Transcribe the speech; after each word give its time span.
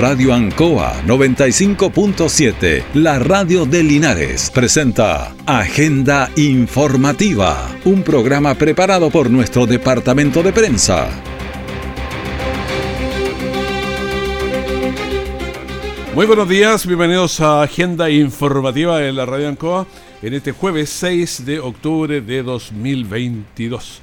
Radio 0.00 0.32
Ancoa 0.32 1.02
95.7, 1.04 2.84
la 2.94 3.18
radio 3.18 3.66
de 3.66 3.82
Linares, 3.82 4.50
presenta 4.50 5.34
Agenda 5.44 6.30
Informativa, 6.36 7.70
un 7.84 8.02
programa 8.02 8.54
preparado 8.54 9.10
por 9.10 9.28
nuestro 9.28 9.66
departamento 9.66 10.42
de 10.42 10.54
prensa. 10.54 11.10
Muy 16.14 16.24
buenos 16.24 16.48
días, 16.48 16.86
bienvenidos 16.86 17.38
a 17.42 17.60
Agenda 17.60 18.08
Informativa 18.08 19.00
de 19.00 19.12
la 19.12 19.26
Radio 19.26 19.50
Ancoa 19.50 19.86
en 20.22 20.32
este 20.32 20.52
jueves 20.52 20.88
6 20.88 21.44
de 21.44 21.60
octubre 21.60 22.22
de 22.22 22.42
2022. 22.42 24.00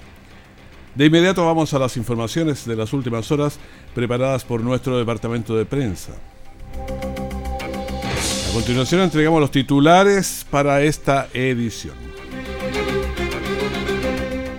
De 0.98 1.06
inmediato 1.06 1.46
vamos 1.46 1.76
a 1.76 1.80
las 1.80 1.96
informaciones 1.96 2.66
de 2.66 2.76
las 2.76 2.92
últimas 2.92 3.32
horas 3.32 3.60
preparadas 3.94 4.44
por 4.44 4.62
nuestro 4.62 4.98
departamento 4.98 5.56
de 5.56 5.64
prensa. 5.64 6.14
A 8.50 8.54
continuación 8.54 9.02
entregamos 9.02 9.40
los 9.40 9.52
titulares 9.52 10.44
para 10.50 10.82
esta 10.82 11.28
edición. 11.36 11.94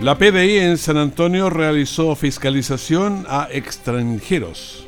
La 0.00 0.16
PDI 0.16 0.58
en 0.58 0.78
San 0.78 0.96
Antonio 0.96 1.50
realizó 1.50 2.14
fiscalización 2.14 3.26
a 3.28 3.48
extranjeros. 3.50 4.86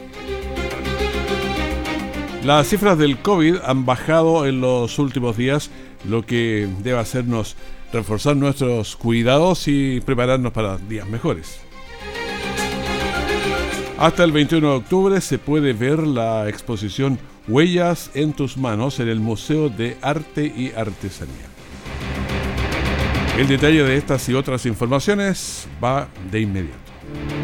Las 2.45 2.69
cifras 2.69 2.97
del 2.97 3.19
COVID 3.19 3.57
han 3.65 3.85
bajado 3.85 4.47
en 4.47 4.61
los 4.61 5.01
últimos 5.01 5.37
días, 5.37 5.69
lo 6.09 6.25
que 6.25 6.69
debe 6.83 6.99
hacernos 6.99 7.57
reforzar 7.93 8.37
nuestros 8.37 8.97
cuidados 8.97 9.67
y 9.69 10.01
prepararnos 10.01 10.53
para 10.53 10.79
días 10.79 11.09
mejores. 11.09 11.61
Hasta 13.99 14.25
el 14.25 14.33
21 14.33 14.67
de 14.67 14.77
octubre 14.77 15.21
se 15.21 15.39
puede 15.39 15.75
ver 15.75 15.99
la 16.07 16.49
exposición 16.49 17.19
Huellas 17.49 18.11
en 18.15 18.33
tus 18.33 18.57
manos 18.57 19.01
en 19.01 19.09
el 19.09 19.21
Museo 19.21 19.69
de 19.69 19.97
Arte 20.01 20.45
y 20.45 20.73
Artesanía. 20.75 21.51
El 23.37 23.49
detalle 23.49 23.83
de 23.83 23.97
estas 23.97 24.29
y 24.29 24.35
otras 24.35 24.67
informaciones 24.67 25.67
va 25.83 26.09
de 26.31 26.41
inmediato. 26.41 26.79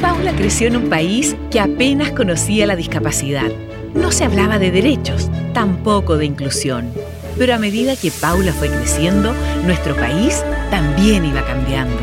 Paula 0.01 0.35
creció 0.35 0.69
en 0.69 0.77
un 0.77 0.89
país 0.89 1.37
que 1.51 1.61
apenas 1.61 2.13
conocía 2.13 2.67
la 2.67 2.77
discapacidad. 2.77 3.51
No 3.95 4.13
se 4.13 4.25
hablaba 4.25 4.59
de 4.59 4.71
derechos, 4.71 5.31
tampoco 5.55 6.17
de 6.17 6.27
inclusión. 6.27 6.91
Pero 7.39 7.55
a 7.55 7.59
medida 7.59 7.97
que 7.97 8.11
Paula 8.11 8.53
fue 8.53 8.69
creciendo, 8.69 9.35
nuestro 9.65 9.95
país 9.97 10.43
también 10.71 11.25
iba 11.25 11.45
cambiando. 11.45 11.99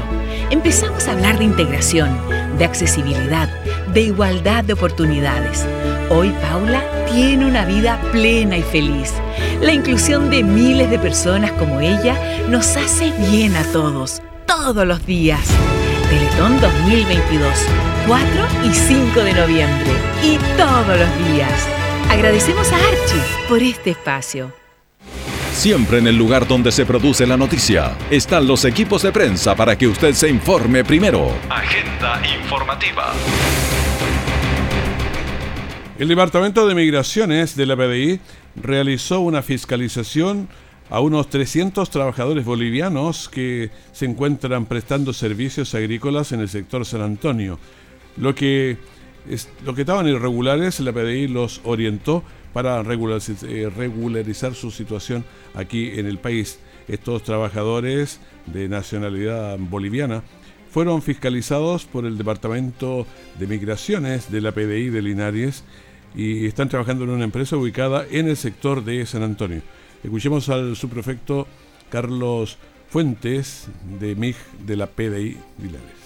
Empezamos 0.50 1.08
a 1.08 1.14
hablar 1.14 1.40
de 1.40 1.46
integración, 1.46 2.10
de 2.58 2.66
accesibilidad, 2.66 3.50
de 3.94 4.02
igualdad 4.02 4.64
de 4.64 4.74
oportunidades. 4.74 5.66
Hoy 6.10 6.32
Paula 6.42 6.84
tiene 7.12 7.46
una 7.46 7.66
vida 7.66 8.00
plena 8.12 8.58
y 8.58 8.62
feliz. 8.62 9.14
La 9.62 9.74
inclusión 9.74 10.30
de 10.30 10.44
miles 10.44 10.90
de 10.90 11.00
personas 11.00 11.52
como 11.54 11.80
ella 11.80 12.16
nos 12.50 12.78
hace 12.78 13.12
bien 13.32 13.56
a 13.56 13.64
todos, 13.72 14.22
todos 14.46 14.86
los 14.86 15.06
días. 15.06 15.42
Teletón 16.10 16.60
2022, 16.62 17.50
4 18.08 18.28
y 18.66 18.74
5 18.74 19.20
de 19.22 19.34
noviembre 19.34 19.92
y 20.24 20.38
todos 20.58 21.00
los 21.00 21.32
días. 21.32 21.68
Agradecemos 22.12 22.72
a 22.72 22.76
Archie 22.76 23.48
por 23.50 23.64
este 23.64 23.92
espacio. 23.92 24.63
Siempre 25.54 26.00
en 26.00 26.08
el 26.08 26.18
lugar 26.18 26.48
donde 26.48 26.72
se 26.72 26.84
produce 26.86 27.28
la 27.28 27.38
noticia 27.38 27.96
están 28.10 28.48
los 28.48 28.66
equipos 28.66 29.04
de 29.04 29.12
prensa 29.12 29.56
para 29.56 29.78
que 29.78 29.88
usted 29.88 30.14
se 30.14 30.28
informe 30.28 30.84
primero. 30.84 31.32
Agenda 31.48 32.22
informativa. 32.36 33.14
El 36.00 36.08
Departamento 36.08 36.68
de 36.68 36.74
Migraciones 36.74 37.56
de 37.56 37.66
la 37.68 37.78
PDI 37.78 38.20
realizó 38.56 39.20
una 39.22 39.44
fiscalización 39.44 40.50
a 40.90 41.00
unos 41.00 41.30
300 41.30 41.90
trabajadores 41.90 42.44
bolivianos 42.44 43.30
que 43.30 43.70
se 43.94 44.06
encuentran 44.06 44.66
prestando 44.66 45.14
servicios 45.14 45.76
agrícolas 45.76 46.32
en 46.32 46.42
el 46.42 46.50
sector 46.50 46.84
San 46.84 47.02
Antonio. 47.02 47.60
Lo 48.18 48.34
que, 48.36 48.78
es, 49.30 49.48
lo 49.64 49.76
que 49.76 49.82
estaban 49.82 50.08
irregulares, 50.08 50.80
la 50.80 50.92
PDI 50.92 51.28
los 51.28 51.62
orientó 51.64 52.24
para 52.54 52.80
eh, 52.80 53.70
regularizar, 53.76 54.54
su 54.54 54.72
situación 54.72 55.26
aquí 55.54 56.00
en 56.00 56.06
el 56.06 56.20
país. 56.20 56.60
Estos 56.88 57.24
trabajadores 57.24 58.20
de 58.46 58.70
nacionalidad 58.70 59.58
boliviana 59.58 60.24
fueron 60.72 61.02
fiscalizados 61.02 61.86
por 61.86 62.06
el 62.06 62.18
Departamento 62.18 63.06
de 63.40 63.48
Migraciones 63.48 64.32
de 64.32 64.42
la 64.42 64.52
PDI 64.52 64.90
de 64.90 65.02
Linares 65.02 65.64
y 66.16 66.46
están 66.46 66.70
trabajando 66.70 67.04
en 67.04 67.12
una 67.12 67.24
empresa 67.24 67.58
ubicada 67.58 68.06
en 68.10 68.28
el 68.28 68.38
sector 68.38 68.84
de 68.84 69.06
San 69.06 69.24
Antonio. 69.24 69.62
Escuchemos 70.04 70.50
al 70.50 70.76
subprefecto 70.76 71.48
Carlos 71.90 72.58
Fuentes 72.90 73.68
de 74.00 74.16
MIG 74.16 74.36
de 74.66 74.76
la 74.76 74.88
PDI 74.88 75.38
Linares. 75.62 76.04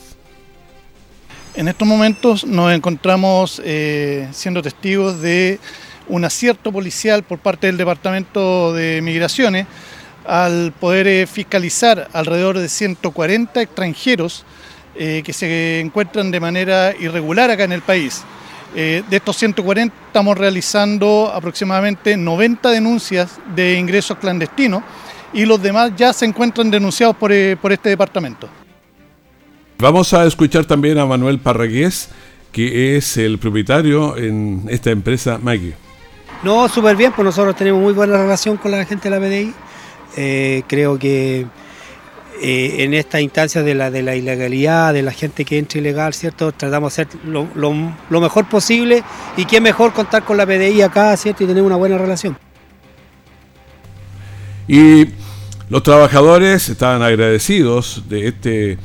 En 1.55 1.67
estos 1.67 1.87
momentos 1.87 2.45
nos 2.45 2.71
encontramos 2.71 3.59
eh, 3.65 4.27
siendo 4.31 4.61
testigos 4.61 5.19
de 5.21 5.59
un 6.09 6.25
acierto 6.25 6.71
policial 6.71 7.23
por 7.23 7.39
parte 7.39 7.67
del 7.67 7.77
Departamento 7.77 8.73
de 8.73 9.01
Migraciones 9.01 9.67
al 10.27 10.73
poder 10.77 11.07
eh, 11.07 11.25
fiscalizar 11.25 12.09
alrededor 12.11 12.57
de 12.57 12.67
140 12.67 13.61
extranjeros 13.61 14.43
eh, 14.95 15.21
que 15.23 15.31
se 15.31 15.79
encuentran 15.79 16.31
de 16.31 16.39
manera 16.39 16.93
irregular 16.99 17.49
acá 17.49 17.63
en 17.63 17.71
el 17.71 17.81
país. 17.81 18.23
Eh, 18.75 19.03
de 19.09 19.17
estos 19.17 19.37
140 19.37 19.95
estamos 20.07 20.37
realizando 20.37 21.31
aproximadamente 21.33 22.17
90 22.17 22.69
denuncias 22.71 23.39
de 23.55 23.75
ingresos 23.75 24.17
clandestinos 24.17 24.83
y 25.33 25.45
los 25.45 25.61
demás 25.61 25.93
ya 25.95 26.11
se 26.11 26.25
encuentran 26.25 26.69
denunciados 26.69 27.15
por, 27.15 27.31
por 27.57 27.71
este 27.71 27.89
departamento. 27.89 28.49
Vamos 29.79 30.13
a 30.13 30.25
escuchar 30.25 30.65
también 30.65 30.97
a 30.97 31.05
Manuel 31.05 31.39
Parragués, 31.39 32.09
que 32.51 32.97
es 32.97 33.15
el 33.17 33.37
propietario 33.37 34.17
en 34.17 34.65
esta 34.69 34.89
empresa 34.89 35.39
Maggie. 35.41 35.86
No, 36.43 36.69
súper 36.69 36.95
bien, 36.95 37.11
pues 37.13 37.25
nosotros 37.25 37.55
tenemos 37.55 37.81
muy 37.81 37.93
buena 37.93 38.17
relación 38.17 38.57
con 38.57 38.71
la 38.71 38.85
gente 38.85 39.09
de 39.09 39.19
la 39.19 39.25
PDI. 39.25 39.53
Eh, 40.15 40.63
creo 40.67 40.97
que 40.97 41.45
eh, 42.41 42.83
en 42.83 42.93
esta 42.93 43.19
instancia 43.19 43.63
de 43.63 43.73
la, 43.73 43.89
de 43.89 44.03
la 44.03 44.15
ilegalidad, 44.15 44.93
de 44.93 45.01
la 45.01 45.11
gente 45.11 45.43
que 45.43 45.57
entra 45.57 45.79
ilegal, 45.79 46.13
¿cierto? 46.13 46.51
Tratamos 46.51 46.95
de 46.95 47.01
hacer 47.01 47.19
lo, 47.25 47.47
lo, 47.55 48.21
mejor 48.21 48.47
posible 48.47 49.03
y 49.35 49.45
qué 49.45 49.59
mejor 49.59 49.91
contar 49.93 50.23
con 50.23 50.37
la 50.37 50.45
PDI 50.45 50.83
acá, 50.83 51.17
¿cierto? 51.17 51.43
Y 51.43 51.47
tener 51.47 51.63
una 51.63 51.75
buena 51.75 51.97
relación. 51.97 52.37
Y 54.67 55.07
los 55.69 55.81
trabajadores 55.81 56.69
estaban 56.69 57.01
agradecidos 57.01 58.03
de 58.07 58.27
este 58.27 58.77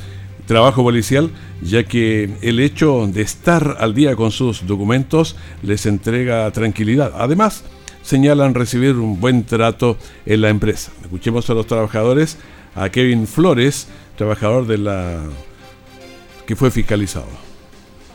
trabajo 0.46 0.82
policial, 0.82 1.30
ya 1.62 1.84
que 1.84 2.30
el 2.42 2.60
hecho 2.60 3.06
de 3.06 3.22
estar 3.22 3.76
al 3.78 3.94
día 3.94 4.16
con 4.16 4.30
sus 4.30 4.66
documentos 4.66 5.36
les 5.62 5.86
entrega 5.86 6.50
tranquilidad. 6.50 7.12
Además, 7.16 7.64
señalan 8.02 8.54
recibir 8.54 8.96
un 8.96 9.20
buen 9.20 9.44
trato 9.44 9.96
en 10.26 10.40
la 10.40 10.48
empresa. 10.48 10.92
Escuchemos 11.02 11.48
a 11.50 11.54
los 11.54 11.66
trabajadores, 11.66 12.38
a 12.74 12.88
Kevin 12.88 13.26
Flores, 13.26 13.88
trabajador 14.16 14.66
de 14.66 14.78
la 14.78 15.20
que 16.46 16.56
fue 16.56 16.70
fiscalizado. 16.70 17.28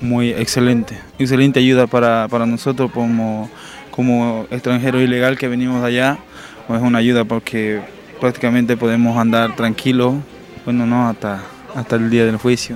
Muy 0.01 0.29
excelente, 0.29 0.99
excelente 1.17 1.59
ayuda 1.59 1.87
para, 1.87 2.27
nosotros 2.45 2.91
como, 2.91 3.49
como 3.89 4.45
extranjero 4.51 5.01
ilegal 5.01 5.37
que 5.37 5.47
venimos 5.47 5.81
de 5.81 5.87
allá. 5.87 6.19
Es 6.69 6.81
una 6.81 6.99
ayuda 6.99 7.23
porque 7.23 7.81
prácticamente 8.19 8.75
podemos 8.75 9.17
andar 9.17 9.55
tranquilos, 9.55 10.15
bueno, 10.65 10.85
no 10.85 11.07
hasta 11.07 11.41
hasta 11.77 11.95
el 11.95 12.09
día 12.09 12.25
del 12.25 12.37
juicio. 12.37 12.75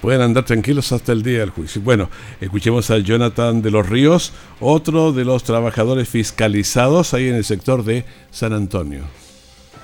Pueden 0.00 0.20
andar 0.20 0.44
tranquilos 0.44 0.92
hasta 0.92 1.12
el 1.12 1.22
día 1.22 1.40
del 1.40 1.50
juicio. 1.50 1.80
Bueno, 1.82 2.08
escuchemos 2.40 2.90
a 2.90 2.98
Jonathan 2.98 3.62
de 3.62 3.70
los 3.70 3.88
Ríos, 3.88 4.32
otro 4.60 5.12
de 5.12 5.24
los 5.24 5.42
trabajadores 5.44 6.08
fiscalizados 6.08 7.14
ahí 7.14 7.28
en 7.28 7.34
el 7.34 7.44
sector 7.44 7.84
de 7.84 8.04
San 8.30 8.52
Antonio. 8.52 9.02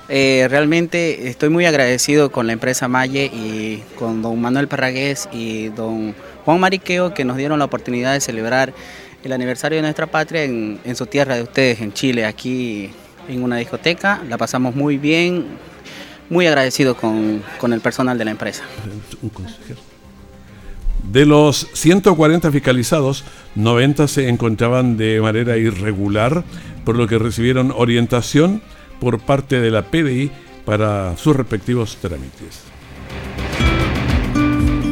Eh, 0.07 0.47
realmente 0.49 1.27
estoy 1.29 1.49
muy 1.49 1.65
agradecido 1.65 2.31
con 2.31 2.47
la 2.47 2.53
empresa 2.53 2.87
Malle 2.87 3.25
y 3.25 3.83
con 3.97 4.21
don 4.21 4.39
Manuel 4.39 4.67
Parragués 4.67 5.27
y 5.31 5.69
don 5.69 6.13
Juan 6.45 6.59
Mariqueo 6.59 7.13
que 7.13 7.25
nos 7.25 7.37
dieron 7.37 7.57
la 7.57 7.65
oportunidad 7.65 8.13
de 8.13 8.21
celebrar 8.21 8.73
el 9.23 9.33
aniversario 9.33 9.77
de 9.77 9.81
nuestra 9.81 10.05
patria 10.05 10.43
en, 10.43 10.79
en 10.85 10.95
su 10.95 11.07
tierra 11.07 11.35
de 11.35 11.41
ustedes, 11.41 11.81
en 11.81 11.91
Chile, 11.91 12.25
aquí 12.25 12.91
en 13.27 13.43
una 13.43 13.57
discoteca. 13.57 14.21
La 14.29 14.37
pasamos 14.37 14.75
muy 14.75 14.97
bien, 14.97 15.45
muy 16.29 16.47
agradecido 16.47 16.95
con, 16.95 17.43
el 17.71 17.81
personal 17.81 18.17
de 18.17 18.25
la 18.25 18.31
empresa. 18.31 18.63
De 21.11 21.25
los 21.25 21.67
140 21.73 22.51
fiscalizados, 22.51 23.23
90 23.55 24.07
se 24.07 24.29
encontraban 24.29 24.97
de 24.97 25.21
manera 25.21 25.57
irregular, 25.57 26.43
por 26.83 26.95
lo 26.95 27.07
que 27.07 27.19
recibieron 27.19 27.73
orientación 27.75 28.61
por 28.99 29.19
parte 29.19 29.59
de 29.59 29.71
la 29.71 29.83
PDI 29.83 30.31
para 30.65 31.15
sus 31.17 31.35
respectivos 31.35 31.97
trámites. 32.01 32.63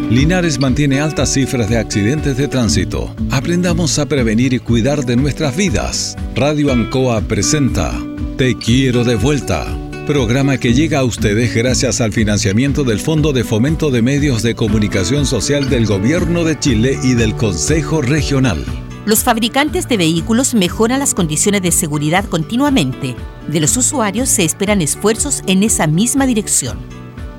Linares 0.09 0.59
mantiene 0.59 0.99
altas 0.99 1.33
cifras 1.33 1.69
de 1.69 1.79
accidentes 1.79 2.37
de 2.37 2.47
tránsito. 2.47 3.15
Aprendamos 3.31 3.97
a 3.97 4.05
prevenir 4.05 4.53
y 4.53 4.59
cuidar 4.59 5.05
de 5.05 5.15
nuestras 5.15 5.57
vidas. 5.57 6.15
Radio 6.35 6.71
Ancoa 6.71 7.21
presenta 7.21 7.91
Te 8.37 8.55
quiero 8.55 9.03
de 9.03 9.15
vuelta. 9.15 9.82
Programa 10.05 10.57
que 10.57 10.73
llega 10.73 10.99
a 10.99 11.05
ustedes 11.05 11.55
gracias 11.55 12.01
al 12.01 12.11
financiamiento 12.11 12.83
del 12.83 12.99
Fondo 12.99 13.31
de 13.31 13.45
Fomento 13.45 13.89
de 13.89 14.01
Medios 14.01 14.43
de 14.43 14.53
Comunicación 14.53 15.25
Social 15.25 15.69
del 15.69 15.85
Gobierno 15.85 16.43
de 16.43 16.59
Chile 16.59 16.99
y 17.01 17.13
del 17.13 17.37
Consejo 17.37 18.01
Regional. 18.01 18.65
Los 19.05 19.23
fabricantes 19.23 19.87
de 19.87 19.95
vehículos 19.95 20.55
mejoran 20.55 20.99
las 20.99 21.13
condiciones 21.13 21.61
de 21.61 21.71
seguridad 21.71 22.25
continuamente. 22.25 23.15
De 23.47 23.61
los 23.61 23.77
usuarios 23.77 24.27
se 24.27 24.43
esperan 24.43 24.81
esfuerzos 24.81 25.41
en 25.47 25.63
esa 25.63 25.87
misma 25.87 26.25
dirección. 26.25 26.79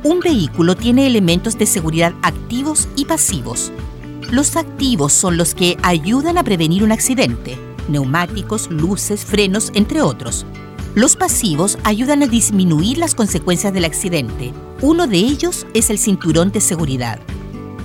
Un 0.03 0.21
vehículo 0.21 0.75
tiene 0.75 1.07
elementos 1.07 1.59
de 1.59 1.67
seguridad 1.67 2.15
activos 2.23 2.89
y 2.97 3.05
pasivos. 3.05 3.73
Los 4.31 4.57
activos 4.57 5.13
son 5.13 5.37
los 5.37 5.55
que 5.55 5.77
ayudan 5.83 6.39
a 6.39 6.45
prevenir 6.45 6.83
un 6.83 6.93
accidente, 6.93 7.59
neumáticos, 7.91 8.71
luces, 8.71 9.23
frenos, 9.27 9.71
entre 9.75 10.01
otros. 10.01 10.47
Los 10.95 11.17
pasivos 11.17 11.77
ayudan 11.83 12.23
a 12.23 12.29
disminuir 12.29 12.99
las 12.99 13.17
consecuencias 13.17 13.73
del 13.73 13.85
accidente. 13.85 14.53
Uno 14.81 15.09
de 15.09 15.17
ellos 15.17 15.67
es 15.75 15.91
el 15.91 15.99
cinturón 15.99 16.53
de 16.53 16.61
seguridad. 16.61 17.19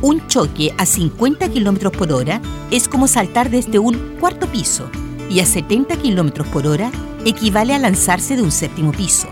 Un 0.04 0.28
choque 0.28 0.76
a 0.78 0.86
50 0.86 1.50
km 1.50 1.90
por 1.90 2.14
hora 2.14 2.40
es 2.70 2.88
como 2.88 3.08
saltar 3.08 3.50
desde 3.50 3.80
un 3.80 3.98
cuarto 4.20 4.46
piso 4.46 4.92
y 5.28 5.40
a 5.40 5.48
70 5.48 5.98
km 5.98 6.44
por 6.52 6.68
hora 6.68 6.92
equivale 7.26 7.74
a 7.74 7.80
lanzarse 7.80 8.36
de 8.36 8.44
un 8.44 8.52
séptimo 8.52 8.92
piso. 8.92 9.28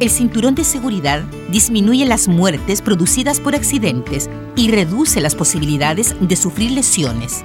El 0.00 0.10
cinturón 0.10 0.56
de 0.56 0.64
seguridad 0.64 1.22
disminuye 1.48 2.04
las 2.06 2.26
muertes 2.26 2.82
producidas 2.82 3.38
por 3.38 3.54
accidentes 3.54 4.28
y 4.56 4.68
reduce 4.72 5.20
las 5.20 5.36
posibilidades 5.36 6.16
de 6.20 6.34
sufrir 6.34 6.72
lesiones. 6.72 7.44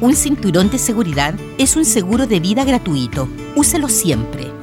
Un 0.00 0.16
cinturón 0.16 0.70
de 0.70 0.78
seguridad 0.78 1.34
es 1.58 1.76
un 1.76 1.84
seguro 1.84 2.26
de 2.26 2.40
vida 2.40 2.64
gratuito. 2.64 3.28
Úselo 3.56 3.90
siempre. 3.90 4.57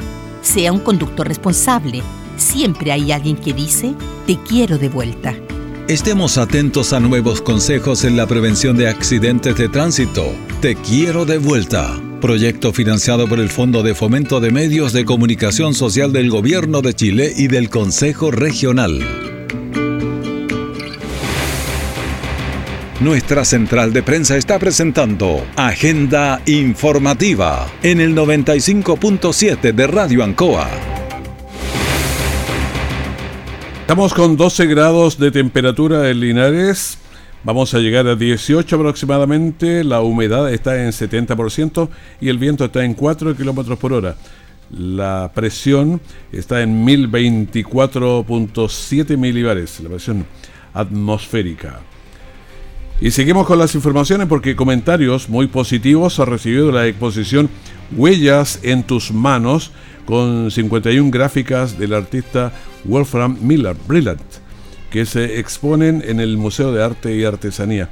Sea 0.45 0.71
un 0.71 0.79
conductor 0.79 1.27
responsable. 1.27 2.03
Siempre 2.37 2.91
hay 2.91 3.11
alguien 3.11 3.35
que 3.35 3.51
dice, 3.51 3.95
te 4.27 4.37
quiero 4.37 4.77
de 4.77 4.89
vuelta. 4.89 5.35
Estemos 5.87 6.37
atentos 6.37 6.93
a 6.93 6.99
nuevos 6.99 7.41
consejos 7.41 8.03
en 8.03 8.15
la 8.15 8.27
prevención 8.27 8.77
de 8.77 8.87
accidentes 8.87 9.57
de 9.57 9.69
tránsito. 9.69 10.23
Te 10.61 10.75
quiero 10.75 11.25
de 11.25 11.39
vuelta. 11.39 11.99
Proyecto 12.21 12.73
financiado 12.73 13.27
por 13.27 13.39
el 13.39 13.49
Fondo 13.49 13.81
de 13.81 13.95
Fomento 13.95 14.39
de 14.39 14.51
Medios 14.51 14.93
de 14.93 15.03
Comunicación 15.03 15.73
Social 15.73 16.13
del 16.13 16.29
Gobierno 16.29 16.81
de 16.81 16.93
Chile 16.93 17.33
y 17.35 17.47
del 17.47 17.69
Consejo 17.69 18.29
Regional. 18.29 18.99
Nuestra 23.01 23.43
central 23.43 23.91
de 23.91 24.03
prensa 24.03 24.37
está 24.37 24.57
presentando 24.57 25.45
Agenda 25.57 26.41
Informativa 26.45 27.67
en 27.83 27.99
el 27.99 28.15
95.7 28.15 29.73
de 29.73 29.85
Radio 29.85 30.23
Ancoa. 30.23 30.69
Estamos 33.81 34.13
con 34.13 34.37
12 34.37 34.67
grados 34.67 35.19
de 35.19 35.31
temperatura 35.31 36.09
en 36.09 36.21
Linares. 36.21 36.97
Vamos 37.43 37.73
a 37.73 37.79
llegar 37.79 38.07
a 38.07 38.15
18 38.15 38.77
aproximadamente. 38.77 39.83
La 39.83 39.99
humedad 39.99 40.49
está 40.53 40.81
en 40.81 40.91
70% 40.91 41.89
y 42.21 42.29
el 42.29 42.37
viento 42.37 42.63
está 42.63 42.85
en 42.85 42.93
4 42.93 43.35
kilómetros 43.35 43.77
por 43.77 43.91
hora. 43.91 44.15
La 44.71 45.33
presión 45.35 45.99
está 46.31 46.61
en 46.61 46.87
1024.7 46.87 49.17
milibares, 49.17 49.81
la 49.81 49.89
presión 49.89 50.25
atmosférica. 50.73 51.81
Y 53.01 53.11
seguimos 53.11 53.45
con 53.45 53.59
las 53.59 53.75
informaciones 53.75 54.27
porque 54.27 54.55
comentarios 54.55 55.27
muy 55.27 55.47
positivos 55.47 56.19
ha 56.19 56.25
recibido 56.25 56.71
la 56.71 56.87
exposición 56.87 57.49
Huellas 57.95 58.59
en 58.63 58.83
tus 58.83 59.11
manos 59.11 59.71
con 60.05 60.49
51 60.49 61.11
gráficas 61.11 61.77
del 61.77 61.93
artista 61.93 62.53
Wolfram 62.85 63.37
Miller 63.41 63.75
Brillant 63.87 64.21
que 64.89 65.05
se 65.05 65.39
exponen 65.39 66.01
en 66.07 66.21
el 66.21 66.37
Museo 66.37 66.71
de 66.71 66.81
Arte 66.81 67.13
y 67.15 67.25
Artesanía 67.25 67.89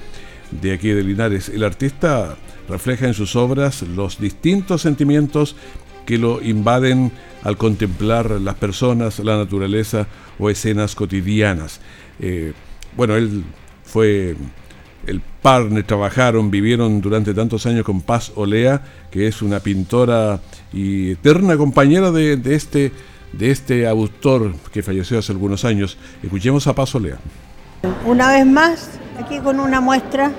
de 0.61 0.71
aquí 0.71 0.89
de 0.89 1.03
Linares. 1.03 1.49
El 1.49 1.63
artista 1.63 2.37
refleja 2.69 3.05
en 3.05 3.13
sus 3.13 3.35
obras 3.35 3.81
los 3.81 4.21
distintos 4.21 4.83
sentimientos 4.83 5.57
que 6.05 6.17
lo 6.17 6.41
invaden 6.41 7.11
al 7.43 7.57
contemplar 7.57 8.31
las 8.39 8.55
personas, 8.55 9.19
la 9.19 9.35
naturaleza 9.35 10.07
o 10.39 10.49
escenas 10.49 10.95
cotidianas. 10.95 11.81
Eh, 12.19 12.53
bueno, 12.95 13.17
él 13.17 13.43
fue 13.83 14.37
el 15.07 15.21
partner, 15.41 15.83
trabajaron, 15.83 16.49
vivieron 16.49 17.01
durante 17.01 17.33
tantos 17.33 17.65
años 17.65 17.83
con 17.83 18.01
Paz 18.01 18.31
Olea, 18.35 18.81
que 19.11 19.27
es 19.27 19.41
una 19.41 19.59
pintora 19.59 20.39
y 20.71 21.11
eterna 21.11 21.57
compañera 21.57 22.11
de, 22.11 22.39
este 22.55 22.91
de 23.33 23.51
este 23.51 23.87
autor 23.87 24.53
que 24.71 24.83
falleció 24.83 25.19
hace 25.19 25.31
algunos 25.31 25.65
años. 25.65 25.97
Escuchemos 26.21 26.67
a 26.67 26.73
Paso 26.73 26.99
Lea. 26.99 27.17
Una 28.05 28.31
vez 28.31 28.45
más, 28.45 28.89
aquí 29.19 29.39
con 29.39 29.59
una 29.59 29.81
muestra, 29.81 30.31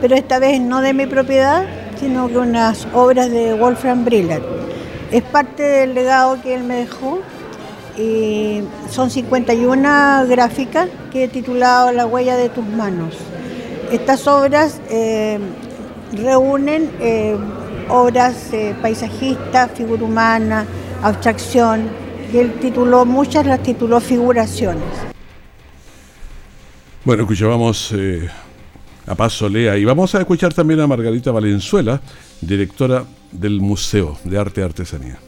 pero 0.00 0.16
esta 0.16 0.38
vez 0.38 0.60
no 0.60 0.80
de 0.80 0.94
mi 0.94 1.06
propiedad, 1.06 1.64
sino 2.00 2.28
que 2.28 2.38
unas 2.38 2.88
obras 2.92 3.30
de 3.30 3.54
Wolfram 3.54 4.04
Brillant. 4.04 4.42
Es 5.12 5.22
parte 5.22 5.62
del 5.62 5.94
legado 5.94 6.40
que 6.42 6.54
él 6.54 6.64
me 6.64 6.76
dejó 6.76 7.20
y 7.98 8.62
son 8.90 9.10
51 9.10 10.26
gráficas 10.26 10.88
que 11.12 11.24
he 11.24 11.28
titulado 11.28 11.92
La 11.92 12.06
huella 12.06 12.36
de 12.36 12.48
tus 12.48 12.64
manos. 12.64 13.14
Estas 13.92 14.26
obras 14.26 14.80
eh, 14.88 15.38
reúnen 16.14 16.90
eh, 16.98 17.36
obras 17.90 18.50
eh, 18.54 18.74
paisajistas, 18.80 19.70
figura 19.72 20.02
humana, 20.02 20.64
abstracción, 21.02 21.90
y 22.32 22.38
él 22.38 22.54
tituló, 22.54 23.04
muchas 23.04 23.44
las 23.44 23.62
tituló 23.62 24.00
figuraciones. 24.00 24.82
Bueno, 27.04 27.24
escuchábamos 27.24 27.94
a 29.06 29.14
Paz 29.14 29.34
Solea 29.34 29.76
y 29.76 29.84
vamos 29.84 30.14
a 30.14 30.20
escuchar 30.20 30.54
también 30.54 30.80
a 30.80 30.86
Margarita 30.86 31.30
Valenzuela, 31.30 32.00
directora 32.40 33.04
del 33.30 33.60
Museo 33.60 34.16
de 34.24 34.38
Arte 34.38 34.62
y 34.62 34.64
Artesanía. 34.64 35.18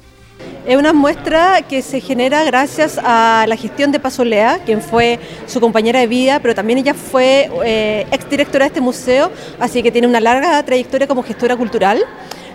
Es 0.67 0.79
una 0.79 0.95
muestra 0.95 1.61
que 1.61 1.83
se 1.83 2.01
genera 2.01 2.43
gracias 2.43 2.99
a 3.03 3.45
la 3.47 3.55
gestión 3.55 3.93
de 3.93 4.01
Pasolea, 4.01 4.61
quien 4.65 4.81
fue 4.81 5.19
su 5.47 5.61
compañera 5.61 6.01
de 6.01 6.07
vida, 6.07 6.41
pero 6.41 6.55
también 6.55 6.79
ella 6.79 6.95
fue 6.95 7.51
eh, 7.67 8.07
exdirectora 8.11 8.65
de 8.65 8.69
este 8.69 8.81
museo, 8.81 9.31
así 9.61 9.83
que 9.83 9.93
tiene 9.93 10.07
una 10.07 10.21
larga 10.21 10.63
trayectoria 10.63 11.07
como 11.07 11.23
gestora 11.23 11.55
cultural. 11.55 12.03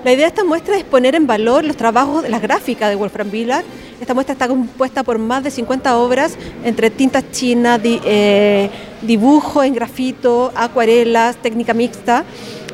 La 0.04 0.12
idea 0.12 0.26
de 0.26 0.30
esta 0.30 0.44
muestra 0.44 0.76
es 0.76 0.84
poner 0.86 1.14
en 1.14 1.28
valor 1.28 1.64
los 1.64 1.78
trabajos, 1.78 2.28
las 2.28 2.42
gráficas 2.42 2.90
de 2.90 2.96
Wolfram 2.96 3.30
Villar. 3.30 3.64
Esta 4.02 4.16
muestra 4.16 4.34
está 4.34 4.48
compuesta 4.48 5.04
por 5.04 5.20
más 5.20 5.44
de 5.44 5.52
50 5.52 5.96
obras 5.98 6.36
entre 6.64 6.90
tintas 6.90 7.30
chinas, 7.32 7.80
eh, 7.84 8.72
dibujo 9.04 9.62
en 9.62 9.76
grafito, 9.76 10.52
acuarelas, 10.56 11.36
técnica 11.36 11.76
mixta. 11.76 12.26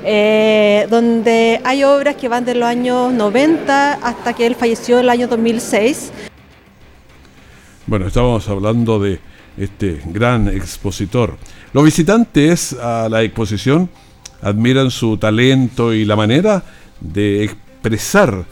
Eh, 0.04 0.88
donde 0.90 1.62
hay 1.64 1.84
obras 1.84 2.16
que 2.16 2.28
van 2.28 2.46
de 2.46 2.56
los 2.56 2.68
años 2.68 3.14
90 3.14 3.94
hasta 3.94 4.34
que 4.34 4.46
él 4.46 4.56
falleció 4.56 4.98
en 4.98 5.06
el 5.06 5.10
año 5.10 5.28
2006. 5.28 6.12
Bueno, 7.88 8.08
estábamos 8.08 8.48
hablando 8.50 9.00
de 9.00 9.20
este 9.58 10.02
gran 10.06 10.48
expositor. 10.48 11.38
Los 11.74 11.84
visitantes 11.84 12.74
a 12.74 13.08
la 13.10 13.24
exposición 13.24 13.90
admiran 14.42 14.92
su 14.92 15.18
talento 15.18 15.94
y 15.94 16.06
la 16.06 16.16
manera 16.16 16.64
de 17.00 17.44
expresar 17.44 18.46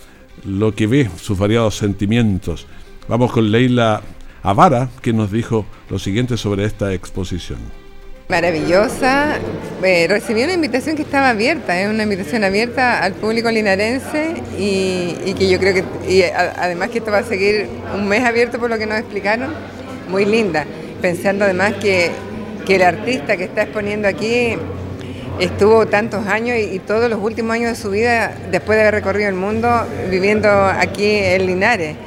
lo 0.45 0.73
que 0.73 0.87
ve, 0.87 1.09
sus 1.17 1.37
variados 1.37 1.75
sentimientos. 1.75 2.67
Vamos 3.07 3.31
con 3.31 3.51
Leila 3.51 4.01
Avara, 4.41 4.89
que 5.01 5.13
nos 5.13 5.31
dijo 5.31 5.65
lo 5.89 5.99
siguiente 5.99 6.37
sobre 6.37 6.65
esta 6.65 6.93
exposición. 6.93 7.82
Maravillosa, 8.29 9.37
eh, 9.83 10.07
recibí 10.09 10.43
una 10.43 10.53
invitación 10.53 10.95
que 10.95 11.01
estaba 11.01 11.29
abierta, 11.29 11.79
es 11.79 11.89
una 11.89 12.03
invitación 12.03 12.43
abierta 12.43 13.03
al 13.03 13.13
público 13.13 13.51
linarense 13.51 14.41
y, 14.57 15.33
que 15.33 15.49
yo 15.49 15.59
creo 15.59 15.73
que, 15.73 15.83
y 16.09 16.23
además 16.23 16.89
que 16.89 16.99
esto 16.99 17.11
va 17.11 17.19
a 17.19 17.23
seguir 17.23 17.67
un 17.93 18.07
mes 18.07 18.23
abierto 18.23 18.59
por 18.59 18.69
lo 18.69 18.77
que 18.77 18.85
nos 18.85 18.97
explicaron, 18.97 19.53
muy 20.09 20.25
linda, 20.25 20.65
pensando 21.01 21.43
además 21.43 21.73
que, 21.81 22.11
que 22.65 22.77
el 22.77 22.83
artista 22.83 23.35
que 23.35 23.43
está 23.43 23.63
exponiendo 23.63 24.07
aquí 24.07 24.55
estuvo 25.39 25.85
tantos 25.87 26.25
años 26.27 26.57
y, 26.57 26.79
todos 26.79 27.09
los 27.09 27.19
últimos 27.21 27.51
años 27.51 27.71
de 27.71 27.75
su 27.75 27.89
vida, 27.89 28.35
después 28.51 28.77
de 28.77 28.83
haber 28.83 28.95
recorrido 28.95 29.29
el 29.29 29.35
mundo, 29.35 29.69
viviendo 30.09 30.49
aquí 30.49 31.05
en 31.05 31.45
Linares. 31.45 31.97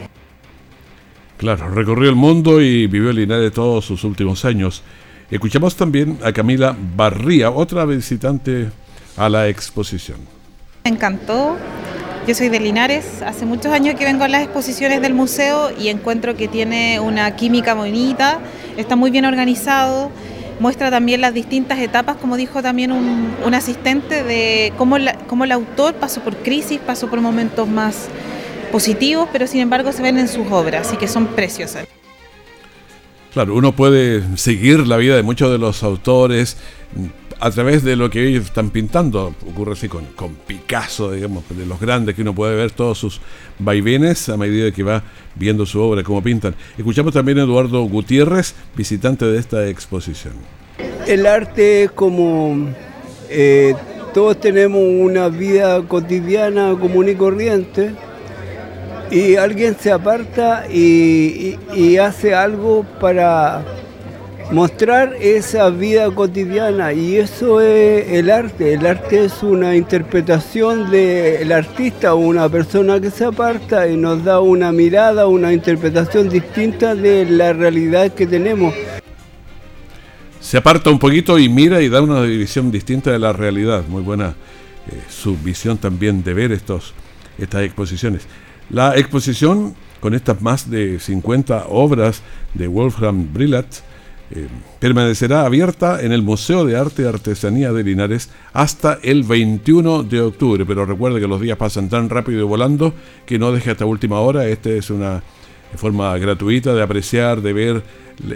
Claro, 1.36 1.68
recorrió 1.68 2.08
el 2.08 2.16
mundo 2.16 2.62
y 2.62 2.86
vivió 2.86 3.10
en 3.10 3.16
Linares 3.16 3.52
todos 3.52 3.84
sus 3.84 4.04
últimos 4.04 4.46
años. 4.46 4.82
Escuchamos 5.30 5.76
también 5.76 6.18
a 6.22 6.32
Camila 6.32 6.76
Barría, 6.96 7.50
otra 7.50 7.84
visitante 7.84 8.70
a 9.16 9.28
la 9.28 9.48
exposición. 9.48 10.18
Me 10.84 10.90
encantó. 10.90 11.56
Yo 12.26 12.34
soy 12.34 12.48
de 12.48 12.58
Linares, 12.58 13.22
hace 13.22 13.46
muchos 13.46 13.72
años 13.72 13.94
que 13.94 14.04
vengo 14.04 14.24
a 14.24 14.28
las 14.28 14.42
exposiciones 14.42 15.00
del 15.00 15.14
museo 15.14 15.70
y 15.78 15.88
encuentro 15.88 16.36
que 16.36 16.48
tiene 16.48 16.98
una 16.98 17.36
química 17.36 17.74
bonita, 17.74 18.40
está 18.76 18.96
muy 18.96 19.12
bien 19.12 19.24
organizado 19.24 20.10
muestra 20.60 20.90
también 20.90 21.20
las 21.20 21.34
distintas 21.34 21.78
etapas, 21.78 22.16
como 22.16 22.36
dijo 22.36 22.62
también 22.62 22.92
un, 22.92 23.54
asistente, 23.54 24.22
de 24.22 24.72
cómo, 24.76 24.96
cómo 25.26 25.44
el 25.44 25.52
autor 25.52 25.94
pasó 25.94 26.20
por 26.20 26.36
crisis, 26.36 26.80
pasó 26.80 27.08
por 27.08 27.20
momentos 27.20 27.68
más 27.68 28.08
positivos, 28.72 29.28
pero 29.32 29.46
sin 29.46 29.60
embargo 29.60 29.92
se 29.92 30.02
ven 30.02 30.18
en 30.18 30.28
sus 30.28 30.50
obras, 30.50 30.88
así 30.88 30.96
que 30.96 31.08
son 31.08 31.26
preciosas. 31.28 31.86
Claro, 33.36 33.54
uno 33.54 33.72
puede 33.72 34.38
seguir 34.38 34.86
la 34.86 34.96
vida 34.96 35.14
de 35.14 35.22
muchos 35.22 35.52
de 35.52 35.58
los 35.58 35.82
autores 35.82 36.56
a 37.38 37.50
través 37.50 37.84
de 37.84 37.94
lo 37.94 38.08
que 38.08 38.26
ellos 38.26 38.46
están 38.46 38.70
pintando. 38.70 39.34
Ocurre 39.52 39.72
así 39.74 39.90
con, 39.90 40.06
Picasso, 40.46 41.12
digamos, 41.12 41.44
de 41.50 41.66
los 41.66 41.78
grandes, 41.78 42.14
que 42.14 42.22
uno 42.22 42.34
puede 42.34 42.56
ver 42.56 42.70
todos 42.70 42.96
sus 42.96 43.20
vaivenes 43.58 44.30
a 44.30 44.38
medida 44.38 44.72
que 44.72 44.82
va 44.82 45.02
viendo 45.34 45.66
su 45.66 45.78
obra, 45.82 46.02
cómo 46.02 46.22
pintan. 46.22 46.54
Escuchamos 46.78 47.12
también 47.12 47.38
a 47.38 47.42
Eduardo 47.42 47.82
Gutiérrez, 47.82 48.54
visitante 48.74 49.26
de 49.26 49.38
esta 49.38 49.68
exposición. 49.68 50.32
El 51.06 51.26
arte 51.26 51.82
es 51.82 51.90
como... 51.90 52.70
Eh, 53.28 53.74
todos 54.14 54.40
tenemos 54.40 54.80
una 54.82 55.28
vida 55.28 55.82
cotidiana 55.82 56.74
común 56.80 57.10
y 57.10 57.14
corriente 57.14 57.92
y 59.10 59.36
alguien 59.36 59.76
se 59.78 59.92
aparta 59.92 60.66
y, 60.68 61.56
hace 61.98 62.34
algo 62.34 62.84
para 63.00 63.64
mostrar 64.50 65.14
esa 65.20 65.70
vida 65.70 66.10
cotidiana 66.10 66.92
y 66.92 67.16
eso 67.16 67.60
es 67.60 68.08
el 68.12 68.30
arte. 68.30 68.74
El 68.74 68.86
arte 68.86 69.24
es 69.24 69.42
una 69.42 69.74
interpretación 69.76 70.90
del 70.90 71.50
artista 71.52 72.14
o 72.14 72.18
una 72.18 72.48
persona 72.48 73.00
que 73.00 73.10
se 73.10 73.24
aparta 73.24 73.88
y 73.88 73.96
nos 73.96 74.24
da 74.24 74.40
una 74.40 74.72
mirada, 74.72 75.26
una 75.26 75.52
interpretación 75.52 76.28
distinta 76.28 76.94
de 76.94 77.24
la 77.24 77.52
realidad 77.52 78.12
que 78.12 78.26
tenemos. 78.26 78.74
Se 80.40 80.58
aparta 80.58 80.90
un 80.90 80.98
poquito 80.98 81.38
y 81.38 81.48
mira 81.48 81.82
y 81.82 81.88
da 81.88 82.00
una 82.00 82.20
visión 82.22 82.70
distinta 82.70 83.10
de 83.10 83.18
la 83.18 83.32
realidad. 83.32 83.82
Muy 83.88 84.02
buena 84.02 84.34
eh, 84.88 85.02
su 85.08 85.36
visión 85.36 85.76
también 85.78 86.22
de 86.22 86.34
ver 86.34 86.52
estos, 86.52 86.94
estas 87.36 87.64
exposiciones. 87.64 88.28
La 88.70 88.96
exposición, 88.96 89.74
con 90.00 90.14
estas 90.14 90.42
más 90.42 90.70
de 90.70 90.98
50 90.98 91.66
obras 91.68 92.22
de 92.54 92.66
Wolfram 92.66 93.32
Brillat, 93.32 93.66
eh, 94.28 94.48
permanecerá 94.80 95.46
abierta 95.46 96.02
en 96.02 96.10
el 96.10 96.22
Museo 96.22 96.64
de 96.64 96.76
Arte 96.76 97.02
y 97.02 97.04
Artesanía 97.04 97.72
de 97.72 97.84
Linares 97.84 98.28
hasta 98.52 98.98
el 99.02 99.22
21 99.22 100.02
de 100.02 100.20
octubre. 100.20 100.66
Pero 100.66 100.84
recuerde 100.84 101.20
que 101.20 101.28
los 101.28 101.40
días 101.40 101.56
pasan 101.56 101.88
tan 101.88 102.10
rápido 102.10 102.40
y 102.40 102.44
volando 102.44 102.92
que 103.24 103.38
no 103.38 103.52
deje 103.52 103.70
hasta 103.70 103.86
última 103.86 104.18
hora. 104.18 104.48
Esta 104.48 104.70
es 104.70 104.90
una 104.90 105.22
forma 105.76 106.16
gratuita 106.18 106.74
de 106.74 106.82
apreciar, 106.82 107.40
de 107.40 107.52
ver 107.52 107.82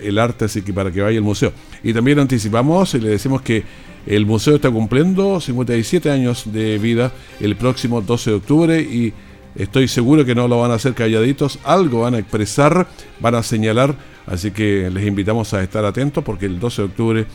el 0.02 0.18
arte, 0.18 0.44
así 0.44 0.62
que 0.62 0.72
para 0.72 0.92
que 0.92 1.00
vaya 1.00 1.18
al 1.18 1.24
museo. 1.24 1.52
Y 1.82 1.92
también 1.92 2.20
anticipamos 2.20 2.94
y 2.94 3.00
le 3.00 3.10
decimos 3.10 3.42
que 3.42 3.64
el 4.06 4.26
museo 4.26 4.56
está 4.56 4.70
cumpliendo 4.70 5.40
57 5.40 6.08
años 6.10 6.44
de 6.52 6.78
vida 6.78 7.12
el 7.40 7.56
próximo 7.56 8.00
12 8.00 8.30
de 8.30 8.36
octubre 8.36 8.80
y 8.80 9.12
Estoy 9.54 9.88
seguro 9.88 10.24
que 10.24 10.34
no 10.34 10.46
lo 10.46 10.60
van 10.60 10.70
a 10.70 10.74
hacer 10.74 10.94
calladitos, 10.94 11.58
algo 11.64 12.02
van 12.02 12.14
a 12.14 12.18
expresar, 12.18 12.86
van 13.18 13.34
a 13.34 13.42
señalar, 13.42 13.96
así 14.26 14.52
que 14.52 14.88
les 14.90 15.06
invitamos 15.06 15.52
a 15.54 15.62
estar 15.62 15.84
atentos 15.84 16.22
porque 16.22 16.46
el 16.46 16.60
12 16.60 16.82
de 16.82 16.88
octubre 16.88 17.26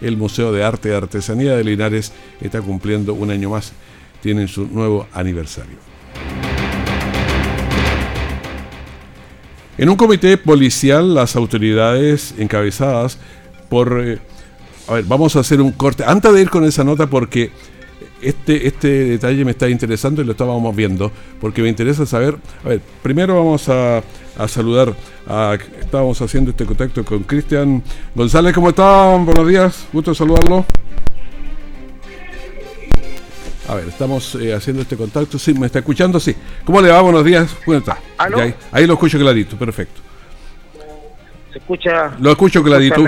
el 0.00 0.16
Museo 0.16 0.52
de 0.52 0.64
Arte 0.64 0.90
y 0.90 0.92
Artesanía 0.92 1.56
de 1.56 1.64
Linares 1.64 2.12
está 2.40 2.60
cumpliendo 2.60 3.14
un 3.14 3.30
año 3.30 3.50
más, 3.50 3.72
tienen 4.22 4.48
su 4.48 4.66
nuevo 4.66 5.06
aniversario. 5.12 5.76
En 9.76 9.88
un 9.88 9.96
comité 9.96 10.38
policial, 10.38 11.14
las 11.14 11.34
autoridades 11.34 12.34
encabezadas 12.38 13.18
por... 13.68 14.00
Eh, 14.04 14.18
a 14.86 14.94
ver, 14.94 15.04
vamos 15.04 15.34
a 15.34 15.40
hacer 15.40 15.60
un 15.60 15.72
corte. 15.72 16.04
Antes 16.06 16.32
de 16.32 16.42
ir 16.42 16.50
con 16.50 16.64
esa 16.64 16.84
nota, 16.84 17.08
porque 17.08 17.50
este, 18.20 18.66
este 18.66 18.88
detalle 18.88 19.44
me 19.44 19.52
está 19.52 19.68
interesando 19.68 20.22
y 20.22 20.24
lo 20.24 20.32
estábamos 20.32 20.74
viendo, 20.74 21.10
porque 21.40 21.62
me 21.62 21.68
interesa 21.68 22.06
saber, 22.06 22.36
a 22.64 22.68
ver, 22.68 22.80
primero 23.02 23.34
vamos 23.34 23.68
a, 23.68 24.02
saludar, 24.46 24.94
a, 25.26 25.56
estábamos 25.80 26.20
haciendo 26.20 26.50
este 26.50 26.64
contacto 26.64 27.04
con 27.04 27.24
Cristian 27.24 27.82
González, 28.14 28.54
¿cómo 28.54 28.70
están? 28.70 29.24
Buenos 29.24 29.48
días, 29.48 29.86
gusto 29.92 30.14
saludarlo. 30.14 30.64
A 33.66 33.76
ver, 33.76 33.88
estamos 33.88 34.34
eh, 34.34 34.52
haciendo 34.52 34.82
este 34.82 34.94
contacto. 34.94 35.38
Sí, 35.38 35.54
¿me 35.54 35.64
está 35.64 35.78
escuchando? 35.78 36.20
Sí. 36.20 36.36
¿Cómo 36.66 36.82
le 36.82 36.90
va? 36.90 37.00
Buenos 37.00 37.24
días. 37.24 37.56
¿Cómo 37.64 37.78
está? 37.78 37.96
Ahí, 38.18 38.54
ahí, 38.70 38.86
lo 38.86 38.92
escucho 38.92 39.18
clarito, 39.18 39.56
perfecto. 39.56 40.02
¿Se 41.50 41.58
escucha? 41.60 42.14
Lo 42.20 42.30
escucho 42.30 42.62
clarito. 42.62 43.02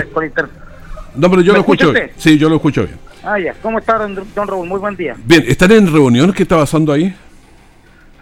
No, 1.15 1.29
pero 1.29 1.41
yo 1.41 1.53
lo 1.53 1.59
escucho. 1.59 1.93
Sí, 2.15 2.39
yo 2.39 2.49
lo 2.49 2.55
escucho 2.55 2.83
bien. 2.83 3.06
Ah, 3.29 3.37
ya. 3.37 3.53
¿Cómo 3.61 3.79
está, 3.79 3.97
don, 3.97 4.47
Raúl? 4.47 4.65
Muy 4.65 4.79
buen 4.79 4.95
día. 4.95 5.13
Bien, 5.25 5.43
¿están 5.45 5.73
en 5.73 5.91
reunión? 5.91 6.31
¿Qué 6.31 6.43
está 6.43 6.55
pasando 6.55 6.93
ahí? 6.93 7.13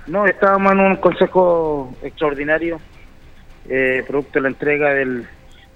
No, 0.07 0.25
estábamos 0.25 0.71
en 0.71 0.79
un 0.79 0.95
consejo 0.95 1.95
extraordinario, 2.01 2.79
eh, 3.69 4.03
producto 4.07 4.39
de 4.39 4.41
la 4.41 4.47
entrega 4.47 4.95
del, 4.95 5.27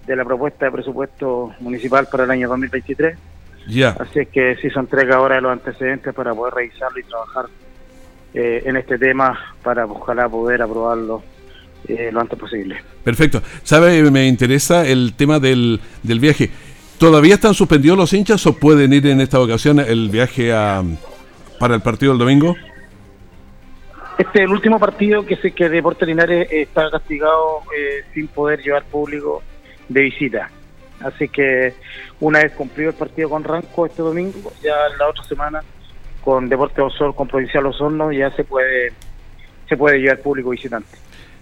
de 0.07 0.15
la 0.15 0.25
propuesta 0.25 0.65
de 0.65 0.71
presupuesto 0.71 1.53
municipal 1.59 2.07
para 2.11 2.23
el 2.23 2.31
año 2.31 2.49
2023. 2.49 3.19
Ya. 3.67 3.89
Así 3.99 4.17
es 4.17 4.29
que 4.29 4.55
se 4.55 4.67
hizo 4.67 4.79
entrega 4.79 5.17
ahora 5.17 5.35
de 5.35 5.41
los 5.41 5.51
antecedentes 5.51 6.11
para 6.11 6.33
poder 6.33 6.55
revisarlo 6.55 6.99
y 6.99 7.03
trabajar 7.03 7.45
eh, 8.33 8.63
en 8.65 8.77
este 8.77 8.97
tema 8.97 9.37
para 9.61 9.85
ojalá 9.85 10.27
poder 10.27 10.63
aprobarlo 10.63 11.21
eh, 11.87 12.09
lo 12.11 12.19
antes 12.19 12.37
posible. 12.37 12.81
Perfecto. 13.03 13.41
¿Sabe? 13.63 14.09
Me 14.09 14.27
interesa 14.27 14.87
el 14.87 15.13
tema 15.13 15.39
del, 15.39 15.79
del 16.01 16.19
viaje. 16.19 16.49
¿Todavía 16.99 17.35
están 17.35 17.53
suspendidos 17.53 17.97
los 17.97 18.11
hinchas 18.11 18.45
o 18.45 18.53
pueden 18.57 18.91
ir 18.91 19.07
en 19.07 19.21
esta 19.21 19.39
ocasión 19.39 19.79
el 19.79 20.09
viaje 20.09 20.51
a, 20.51 20.83
para 21.57 21.75
el 21.75 21.81
partido 21.81 22.11
del 22.11 22.19
domingo? 22.19 22.57
Este 24.17 24.39
es 24.39 24.45
el 24.45 24.51
último 24.51 24.77
partido 24.79 25.25
que 25.25 25.37
sé 25.37 25.51
que 25.51 25.69
Deportes 25.69 26.05
Linares 26.05 26.49
está 26.51 26.91
castigado 26.91 27.61
eh, 27.73 28.03
sin 28.13 28.27
poder 28.27 28.61
llevar 28.61 28.83
público 28.83 29.41
de 29.87 30.01
visita. 30.01 30.51
Así 30.99 31.29
que 31.29 31.73
una 32.19 32.39
vez 32.39 32.51
cumplido 32.51 32.89
el 32.89 32.97
partido 32.97 33.29
con 33.29 33.45
Ranco 33.45 33.85
este 33.85 34.01
domingo, 34.01 34.51
ya 34.61 34.75
la 34.99 35.07
otra 35.07 35.23
semana 35.23 35.61
con 36.21 36.49
Deportes 36.49 36.79
Osor, 36.79 37.15
con 37.15 37.29
Provincial 37.29 37.65
Osorno, 37.65 38.11
ya 38.11 38.29
se 38.31 38.43
puede 38.43 38.91
se 39.69 39.77
puede 39.77 39.99
llevar 39.99 40.19
público 40.19 40.49
visitante. 40.49 40.97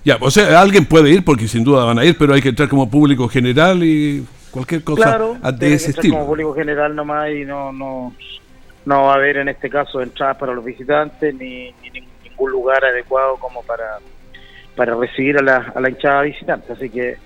Ya, 0.06 0.18
o 0.22 0.30
sea, 0.30 0.62
alguien 0.62 0.86
puede 0.86 1.10
ir 1.10 1.26
porque 1.26 1.48
sin 1.48 1.64
duda 1.64 1.84
van 1.84 1.98
a 1.98 2.06
ir, 2.06 2.16
pero 2.16 2.36
hay 2.36 2.44
que 2.44 2.50
entrar 2.50 2.70
como 2.70 2.88
público 2.88 3.28
general 3.28 3.84
y 3.84 4.24
cualquier 4.58 4.84
cosa 4.84 5.04
claro, 5.04 5.38
de 5.54 5.74
ese 5.74 5.92
estilo. 5.92 6.16
Como 6.16 6.28
público 6.28 6.54
general 6.56 6.96
nomás 6.96 7.30
y 7.30 7.46
no, 7.46 7.72
no, 7.72 8.14
no 8.86 9.04
va 9.04 9.14
a 9.14 9.16
haber 9.16 9.38
en 9.38 9.50
este 9.50 9.70
caso 9.70 10.02
entradas 10.02 10.38
para 10.38 10.54
los 10.54 10.66
visitantes 10.66 11.34
ni, 11.36 11.74
ningún 12.24 12.52
lugar 12.52 12.84
adecuado 12.84 13.36
como 13.36 13.62
para, 13.64 14.00
para 14.76 14.96
recibir 14.96 15.38
a 15.38 15.44
la, 15.44 15.72
a 15.76 15.80
la 15.80 15.90
hinchada 15.90 16.24
visitante. 16.24 16.74
Así 16.74 16.90
que 16.90 17.18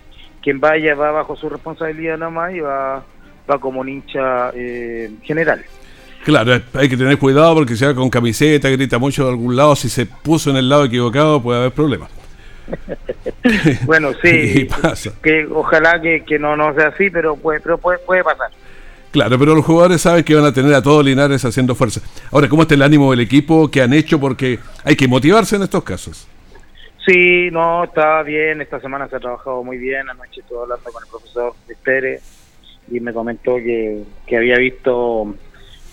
quien 0.41 0.59
vaya 0.59 0.93
va 0.93 1.11
bajo 1.11 1.35
su 1.37 1.47
responsabilidad 1.47 2.17
nomás 2.17 2.53
y 2.53 2.59
va, 2.59 3.03
va 3.49 3.59
como 3.59 3.79
un 3.79 3.87
hincha 3.87 4.51
eh, 4.53 5.09
general. 5.23 5.63
Claro, 6.25 6.61
hay 6.73 6.89
que 6.89 6.97
tener 6.97 7.17
cuidado 7.17 7.55
porque 7.55 7.75
si 7.75 7.85
va 7.85 7.95
con 7.95 8.09
camiseta, 8.09 8.69
grita 8.69 8.99
mucho 8.99 9.23
de 9.23 9.31
algún 9.31 9.55
lado, 9.55 9.75
si 9.75 9.89
se 9.89 10.05
puso 10.05 10.51
en 10.51 10.57
el 10.57 10.69
lado 10.69 10.85
equivocado 10.85 11.41
puede 11.41 11.59
haber 11.59 11.71
problemas. 11.71 12.20
bueno, 13.85 14.11
sí, 14.21 14.67
que 15.23 15.45
ojalá 15.45 16.01
que, 16.01 16.39
no, 16.39 16.55
no 16.55 16.73
sea 16.73 16.87
así, 16.87 17.09
pero 17.09 17.35
puede, 17.35 17.59
pero 17.59 17.77
puede, 17.77 17.99
puede 17.99 18.23
pasar. 18.23 18.51
Claro, 19.11 19.37
pero 19.37 19.55
los 19.55 19.65
jugadores 19.65 20.01
saben 20.01 20.23
que 20.23 20.35
van 20.35 20.45
a 20.45 20.53
tener 20.53 20.73
a 20.73 20.81
todos 20.81 21.03
Linares 21.03 21.43
haciendo 21.43 21.75
fuerza. 21.75 21.99
Ahora, 22.31 22.47
¿cómo 22.47 22.61
está 22.61 22.75
el 22.75 22.81
ánimo 22.81 23.11
del 23.11 23.19
equipo? 23.19 23.69
¿Qué 23.69 23.81
han 23.81 23.93
hecho? 23.93 24.19
Porque 24.19 24.57
hay 24.85 24.95
que 24.95 25.07
motivarse 25.07 25.57
en 25.57 25.63
estos 25.63 25.83
casos. 25.83 26.27
Sí, 27.05 27.49
no, 27.51 27.83
está 27.83 28.23
bien. 28.23 28.61
Esta 28.61 28.79
semana 28.79 29.09
se 29.09 29.17
ha 29.17 29.19
trabajado 29.19 29.63
muy 29.63 29.77
bien. 29.77 30.09
Anoche 30.09 30.39
estuve 30.39 30.61
hablando 30.61 30.89
con 30.91 31.03
el 31.03 31.09
profesor 31.09 31.53
Pérez 31.83 32.21
y 32.89 33.01
me 33.01 33.11
comentó 33.11 33.55
que, 33.57 34.03
que 34.25 34.37
había 34.37 34.55
visto 34.57 35.35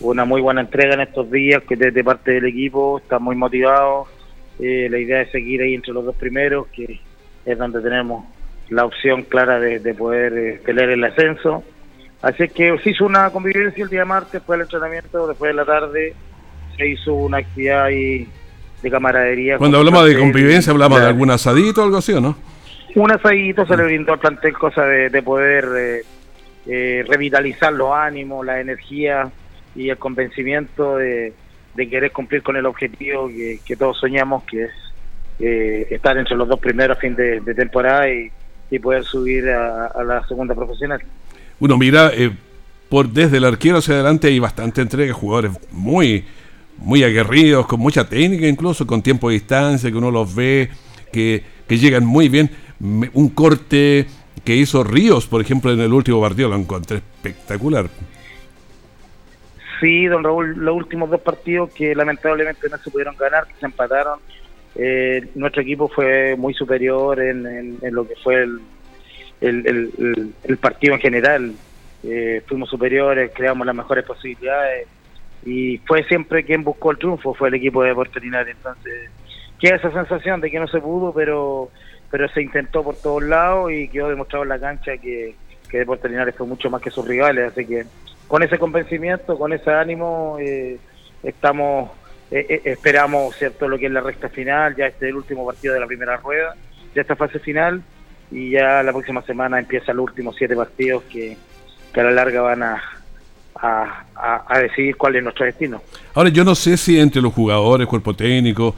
una 0.01 0.25
muy 0.25 0.41
buena 0.41 0.61
entrega 0.61 0.95
en 0.95 1.01
estos 1.01 1.29
días 1.29 1.65
que 1.65 1.75
desde 1.75 2.05
parte 2.05 2.33
del 2.33 2.45
equipo. 2.45 2.99
Está 2.99 3.19
muy 3.19 3.35
motivado 3.35 4.07
eh, 4.59 4.89
la 4.91 4.99
idea 4.99 5.23
es 5.23 5.31
seguir 5.31 5.63
ahí 5.63 5.75
entre 5.75 5.93
los 5.93 6.05
dos 6.05 6.17
primeros, 6.17 6.67
que 6.69 7.01
es 7.45 7.59
donde 7.59 7.81
tenemos 7.81 8.25
la 8.71 8.85
opción 8.85 9.23
clara 9.23 9.59
de, 9.59 9.95
poder 9.95 10.33
eh, 10.37 10.61
pelear 10.65 10.91
el 10.91 11.05
ascenso. 11.05 11.63
Así 12.21 12.49
que 12.49 12.77
se 12.83 12.91
hizo 12.91 13.07
una 13.07 13.31
convivencia 13.31 13.85
el 13.85 13.91
día 13.91 14.05
martes, 14.05 14.33
después 14.33 14.59
del 14.59 14.67
entrenamiento, 14.67 15.27
después 15.29 15.51
de 15.51 15.55
la 15.55 15.65
tarde, 15.65 16.15
se 16.77 16.89
hizo 16.89 17.15
una 17.15 17.39
actividad 17.39 17.85
ahí 17.85 18.29
de 18.83 18.91
camaradería. 18.91 19.59
Cuando 19.59 19.79
hablamos 19.79 20.05
de 20.05 20.19
convivencia, 20.19 20.73
hablamos 20.73 21.01
de 21.01 21.07
algún 21.07 21.31
asadito 21.31 21.81
o 21.81 21.85
algo 21.85 21.99
así, 21.99 22.13
¿o 22.13 22.21
no? 22.21 22.37
Un 22.95 23.13
asadito 23.13 23.65
se 23.67 23.77
le 23.77 23.85
brindó 23.85 24.15
al 24.15 24.19
plantel, 24.19 24.55
cosa 24.55 24.83
de, 24.85 25.23
poder 25.23 25.69
eh, 25.77 26.03
eh, 26.67 27.05
revitalizar 27.07 27.73
los 27.73 27.93
ánimos, 27.93 28.45
la 28.45 28.61
energía 28.61 29.31
y 29.77 29.91
el 29.91 29.99
convencimiento 29.99 30.97
de, 30.97 31.33
de 31.75 31.89
querer 31.89 32.13
cumplir 32.13 32.43
con 32.43 32.57
el 32.57 32.67
objetivo 32.67 33.29
que, 33.29 33.77
todos 33.77 33.99
soñamos, 33.99 34.45
que 34.45 34.65
es 34.65 34.71
eh, 35.39 35.87
estar 35.91 36.17
entre 36.19 36.37
los 36.37 36.49
dos 36.49 36.59
primeros 36.59 36.97
a 36.97 37.01
fin 37.01 37.15
de, 37.15 37.41
temporada 37.55 38.09
y, 38.11 38.31
poder 38.81 39.05
subir 39.05 39.49
a, 39.49 40.03
la 40.05 40.27
segunda 40.27 40.55
profesional. 40.55 41.01
Uno 41.61 41.79
mira, 41.79 42.11
eh, 42.15 42.31
por 42.89 43.09
desde 43.09 43.39
el 43.39 43.45
arquero 43.45 43.79
hacia 43.79 43.95
adelante 43.95 44.29
hay 44.29 44.39
bastante 44.39 44.81
entrega, 44.81 45.13
jugadores 45.13 45.53
muy, 45.73 46.25
muy 46.79 47.03
aguerridos, 47.03 47.67
con 47.67 47.81
mucha 47.81 48.09
técnica 48.09 48.47
incluso, 48.47 48.87
con 48.87 49.03
tiempo 49.03 49.29
de 49.29 49.35
distancia, 49.35 49.91
que 49.91 49.97
uno 49.97 50.11
los 50.11 50.35
ve, 50.35 50.71
que, 51.13 51.43
que 51.67 51.79
llegan 51.79 52.05
muy 52.05 52.29
bien. 52.29 52.51
Un 52.81 53.31
corte 53.31 54.07
que 54.45 54.57
hizo 54.57 54.85
Ríos, 54.85 55.27
por 55.27 55.41
ejemplo, 55.41 55.73
en 55.73 55.81
el 55.81 55.93
último 55.93 56.21
partido, 56.21 56.49
lo 56.49 56.57
encontré 56.57 56.99
espectacular. 56.99 57.89
Sí, 59.81 60.07
don 60.07 60.25
Raúl, 60.25 60.57
los 60.57 60.75
últimos 60.75 61.11
dos 61.11 61.21
partidos 61.21 61.71
que 61.73 61.95
lamentablemente 61.95 62.69
no 62.69 62.79
se 62.79 62.91
pudieron 62.91 63.17
ganar, 63.17 63.47
que 63.47 63.55
se 63.55 63.67
empataron, 63.67 64.19
eh, 64.75 65.29
nuestro 65.35 65.63
equipo 65.63 65.89
fue 65.89 66.37
muy 66.37 66.55
superior 66.55 67.21
en, 67.21 67.79
lo 67.91 68.07
que 68.07 68.15
fue 68.17 68.43
el, 68.43 68.61
el, 69.41 70.57
partido 70.59 70.95
en 70.95 71.01
general. 71.01 71.53
Eh, 72.05 72.43
fuimos 72.47 72.71
superiores, 72.71 73.33
creamos 73.35 73.67
las 73.67 73.75
mejores 73.75 74.05
posibilidades 74.05 74.87
y 75.45 75.79
fue 75.79 76.05
siempre 76.05 76.45
quien 76.45 76.63
buscó 76.63 76.93
el 76.93 76.99
triunfo, 76.99 77.35
fue 77.35 77.49
el 77.49 77.55
equipo 77.55 77.83
de 77.83 77.95
Linares. 78.21 78.57
Entonces, 78.57 79.11
queda 79.59 79.77
esa 79.77 79.93
sensación 79.93 80.41
de 80.41 80.51
que 80.51 80.61
no 80.61 80.69
se 80.69 80.81
pudo, 80.81 81.13
pero 81.13 81.71
pero 82.11 82.29
se 82.29 82.43
intentó 82.43 82.83
por 82.83 82.97
todos 82.97 83.23
lados 83.23 83.71
y 83.71 83.89
quedó 83.89 84.09
demostrado 84.09 84.43
en 84.43 84.49
la 84.49 84.59
cancha 84.59 84.97
que, 84.97 85.35
que 85.69 85.79
Deportes 85.79 86.11
Linares 86.11 86.35
fue 86.35 86.47
mucho 86.47 86.71
más 86.71 86.81
que 86.81 86.91
sus 86.91 87.07
rivales. 87.07 87.53
Así 87.53 87.67
que 87.67 87.85
con 88.29 88.43
ese 88.43 88.59
convencimiento, 88.59 89.39
con 89.39 89.53
ese 89.53 89.71
ánimo, 89.71 90.37
eh, 90.39 90.79
estamos 91.23 91.91
eh, 92.31 92.47
eh, 92.49 92.61
esperamos 92.67 93.35
cierto 93.37 93.69
lo 93.69 93.79
que 93.79 93.87
es 93.87 93.93
la 93.93 94.03
recta 94.03 94.29
final, 94.29 94.77
ya 94.77 94.87
este 94.87 95.07
es 95.07 95.11
el 95.11 95.17
último 95.17 95.47
partido 95.47 95.73
de 95.73 95.81
la 95.81 95.87
primera 95.87 96.19
rueda, 96.19 96.55
ya 96.95 97.01
esta 97.01 97.17
fase 97.17 97.39
final 97.39 97.83
y 98.31 98.51
ya 98.51 98.83
la 98.83 98.93
próxima 98.93 99.23
semana 99.23 99.59
empiezan 99.59 99.97
los 99.97 100.11
últimos 100.11 100.37
siete 100.37 100.55
partidos 100.55 101.05
que, 101.05 101.39
que 101.93 102.01
a 102.01 102.05
la 102.05 102.11
larga 102.11 102.43
van 102.43 102.63
a, 102.63 102.83
a, 103.55 104.05
a, 104.47 104.59
decidir 104.59 104.97
cuál 104.97 105.17
es 105.17 105.23
nuestro 105.23 105.47
destino. 105.47 105.83
Ahora 106.13 106.29
yo 106.29 106.45
no 106.45 106.55
sé 106.55 106.77
si 106.77 107.01
entre 107.01 107.23
los 107.23 107.33
jugadores, 107.33 107.87
cuerpo 107.87 108.15
técnico, 108.15 108.75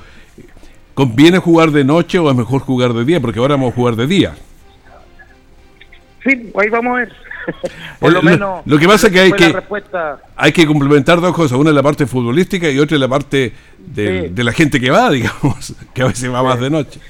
conviene 0.95 1.39
jugar 1.39 1.73
de 1.73 1.83
noche 1.83 2.21
o 2.21 2.31
es 2.31 2.37
mejor 2.37 2.61
jugar 2.61 2.93
de 2.93 3.05
día, 3.05 3.21
porque 3.21 3.41
ahora 3.41 3.57
vamos 3.57 3.73
a 3.73 3.75
jugar 3.75 3.97
de 3.97 4.07
día. 4.07 4.35
Sí, 6.23 6.53
ahí 6.57 6.69
vamos 6.69 6.95
a 6.95 7.01
ver. 7.01 7.13
Por 7.99 8.13
lo, 8.13 8.23
menos. 8.23 8.67
Lo 8.67 8.79
que 8.79 8.87
pasa 8.87 9.09
es 9.09 9.13
que 9.13 9.21
hay 9.21 9.33
que, 9.33 9.55
hay 10.37 10.53
que 10.53 10.67
complementar 10.67 11.21
dos 11.21 11.35
cosas: 11.35 11.59
una 11.59 11.71
es 11.71 11.77
la 11.77 11.83
parte 11.83 12.07
futbolística 12.07 12.69
y 12.69 12.79
otra 12.79 12.97
es 12.97 13.01
la 13.01 13.09
parte 13.09 13.53
de, 13.79 14.33
la 14.37 14.53
gente 14.53 14.81
que 14.81 14.91
va, 14.91 15.11
digamos, 15.11 15.75
que 15.95 16.03
a 16.03 16.07
veces 16.07 16.33
va 16.33 16.43
más 16.43 16.61
de 16.61 16.71
noche. 16.71 17.01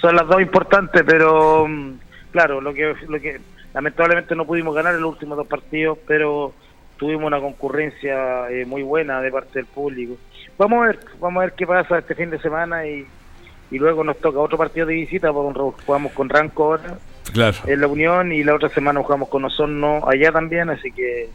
Son 0.00 0.14
las 0.14 0.26
dos 0.26 0.40
importantes, 0.40 1.02
pero 1.06 1.66
mm, 1.66 1.92
claro, 2.30 2.60
lo 2.60 2.74
que, 2.74 2.94
lo 3.08 3.20
que 3.20 3.40
lamentablemente 3.72 4.36
no 4.36 4.44
pudimos 4.44 4.74
ganar 4.74 4.94
en 4.94 5.00
los 5.00 5.12
últimos 5.12 5.36
dos 5.36 5.46
partidos, 5.46 5.98
pero 6.06 6.52
tuvimos 6.96 7.24
una 7.24 7.40
concurrencia 7.40 8.50
eh, 8.50 8.64
muy 8.66 8.82
buena 8.82 9.20
de 9.20 9.30
parte 9.30 9.58
del 9.58 9.66
público. 9.66 10.16
Vamos 10.58 10.84
a 10.84 10.86
ver, 10.86 11.00
vamos 11.20 11.40
a 11.40 11.46
ver 11.46 11.54
qué 11.54 11.66
pasa 11.66 11.98
este 11.98 12.14
fin 12.14 12.30
de 12.30 12.38
semana 12.38 12.86
y, 12.86 13.06
y 13.70 13.78
luego 13.78 14.04
nos 14.04 14.18
toca 14.18 14.38
otro 14.38 14.58
partido 14.58 14.86
de 14.86 14.94
visita, 14.94 15.32
pues, 15.32 15.74
jugamos 15.84 16.12
con 16.12 16.28
Ranco 16.28 16.64
ahora 16.64 16.98
claro. 17.32 17.56
en 17.66 17.80
la 17.80 17.86
Unión 17.86 18.32
y 18.32 18.44
la 18.44 18.54
otra 18.54 18.68
semana 18.68 19.02
jugamos 19.02 19.28
con 19.28 19.44
Osorno 19.44 20.08
allá 20.08 20.32
también, 20.32 20.70
así 20.70 20.90
que 20.92 21.28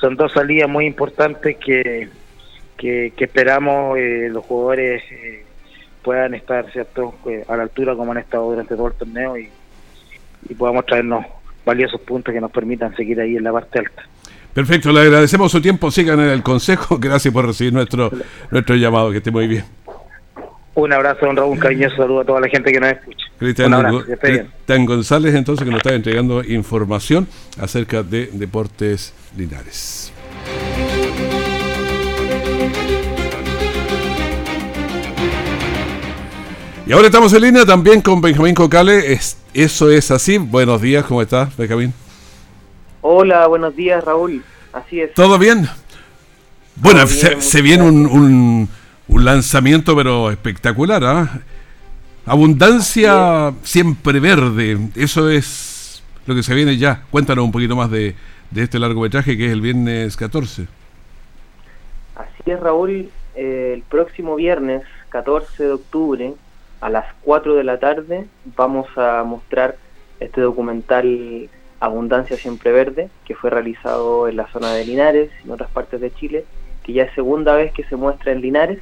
son 0.00 0.16
dos 0.16 0.32
salidas 0.32 0.68
muy 0.68 0.86
importantes 0.86 1.56
que, 1.56 2.08
que, 2.76 3.12
esperamos 3.16 3.96
eh, 3.98 4.28
los 4.30 4.44
jugadores 4.44 5.02
eh, 5.10 5.44
puedan 6.02 6.34
estar 6.34 6.70
cierto 6.72 7.14
eh, 7.26 7.44
a 7.48 7.56
la 7.56 7.62
altura 7.62 7.94
como 7.94 8.12
han 8.12 8.18
estado 8.18 8.50
durante 8.50 8.74
todo 8.74 8.88
el 8.88 8.94
torneo 8.94 9.38
y, 9.38 9.48
y 10.48 10.54
podamos 10.54 10.84
traernos 10.86 11.24
valiosos 11.64 12.00
puntos 12.00 12.34
que 12.34 12.40
nos 12.40 12.50
permitan 12.50 12.94
seguir 12.96 13.20
ahí 13.20 13.36
en 13.36 13.44
la 13.44 13.52
parte 13.52 13.78
alta. 13.78 14.02
Perfecto, 14.52 14.92
le 14.92 15.00
agradecemos 15.00 15.50
su 15.50 15.62
tiempo, 15.62 15.90
sigan 15.90 16.20
en 16.20 16.28
el 16.28 16.42
consejo, 16.42 16.98
gracias 17.00 17.32
por 17.32 17.46
recibir 17.46 17.72
nuestro, 17.72 18.10
nuestro 18.50 18.76
llamado, 18.76 19.10
que 19.10 19.18
esté 19.18 19.30
muy 19.30 19.46
bien. 19.46 19.64
Un 20.74 20.92
abrazo, 20.92 21.26
don 21.26 21.36
Raúl, 21.36 21.58
cariñoso 21.58 21.96
saludo 21.96 22.20
a 22.20 22.24
toda 22.24 22.40
la 22.40 22.48
gente 22.48 22.72
que 22.72 22.80
nos 22.80 22.92
escucha. 22.92 23.26
Cristian, 23.38 24.86
González, 24.86 25.34
entonces, 25.34 25.64
que 25.64 25.70
nos 25.70 25.78
está 25.78 25.92
entregando 25.92 26.42
información 26.42 27.28
acerca 27.60 28.02
de 28.02 28.30
Deportes 28.32 29.12
Linares. 29.36 30.12
Y 36.86 36.92
ahora 36.92 37.06
estamos 37.06 37.32
en 37.34 37.42
línea 37.42 37.66
también 37.66 38.00
con 38.00 38.20
Benjamín 38.22 38.54
Cocale. 38.54 39.18
eso 39.52 39.90
es 39.90 40.10
así. 40.10 40.38
Buenos 40.38 40.80
días, 40.80 41.04
¿cómo 41.04 41.20
estás, 41.20 41.54
Benjamín? 41.56 41.92
Hola, 43.02 43.46
buenos 43.46 43.76
días, 43.76 44.02
Raúl. 44.02 44.42
Así 44.72 45.00
es. 45.00 45.12
¿Todo 45.12 45.38
bien? 45.38 45.68
Bueno, 46.76 47.06
se, 47.06 47.60
viene 47.60 47.84
un 47.84 48.06
un 48.06 48.68
lanzamiento 49.08 49.96
pero 49.96 50.30
espectacular, 50.30 51.04
¿ah? 51.04 51.40
Abundancia 52.24 53.52
siempre 53.62 54.20
verde, 54.20 54.78
eso 54.94 55.28
es 55.28 56.02
lo 56.26 56.34
que 56.34 56.42
se 56.42 56.54
viene 56.54 56.76
ya. 56.76 57.02
Cuéntanos 57.10 57.44
un 57.44 57.52
poquito 57.52 57.74
más 57.74 57.90
de, 57.90 58.14
de 58.50 58.62
este 58.62 58.78
largometraje 58.78 59.36
que 59.36 59.46
es 59.46 59.52
el 59.52 59.60
viernes 59.60 60.16
14. 60.16 60.66
Así 62.14 62.50
es, 62.50 62.60
Raúl, 62.60 63.10
eh, 63.34 63.72
el 63.74 63.82
próximo 63.82 64.36
viernes 64.36 64.82
14 65.08 65.64
de 65.64 65.72
octubre 65.72 66.34
a 66.80 66.90
las 66.90 67.06
4 67.22 67.54
de 67.54 67.64
la 67.64 67.78
tarde 67.78 68.26
vamos 68.56 68.86
a 68.96 69.24
mostrar 69.24 69.76
este 70.20 70.40
documental 70.40 71.48
Abundancia 71.80 72.36
Siempre 72.36 72.70
Verde, 72.70 73.08
que 73.24 73.34
fue 73.34 73.50
realizado 73.50 74.28
en 74.28 74.36
la 74.36 74.46
zona 74.48 74.72
de 74.72 74.84
Linares 74.84 75.30
y 75.40 75.46
en 75.46 75.52
otras 75.52 75.70
partes 75.70 76.00
de 76.00 76.12
Chile, 76.14 76.44
que 76.84 76.92
ya 76.92 77.04
es 77.04 77.14
segunda 77.14 77.54
vez 77.54 77.72
que 77.72 77.84
se 77.84 77.96
muestra 77.96 78.32
en 78.32 78.40
Linares 78.40 78.78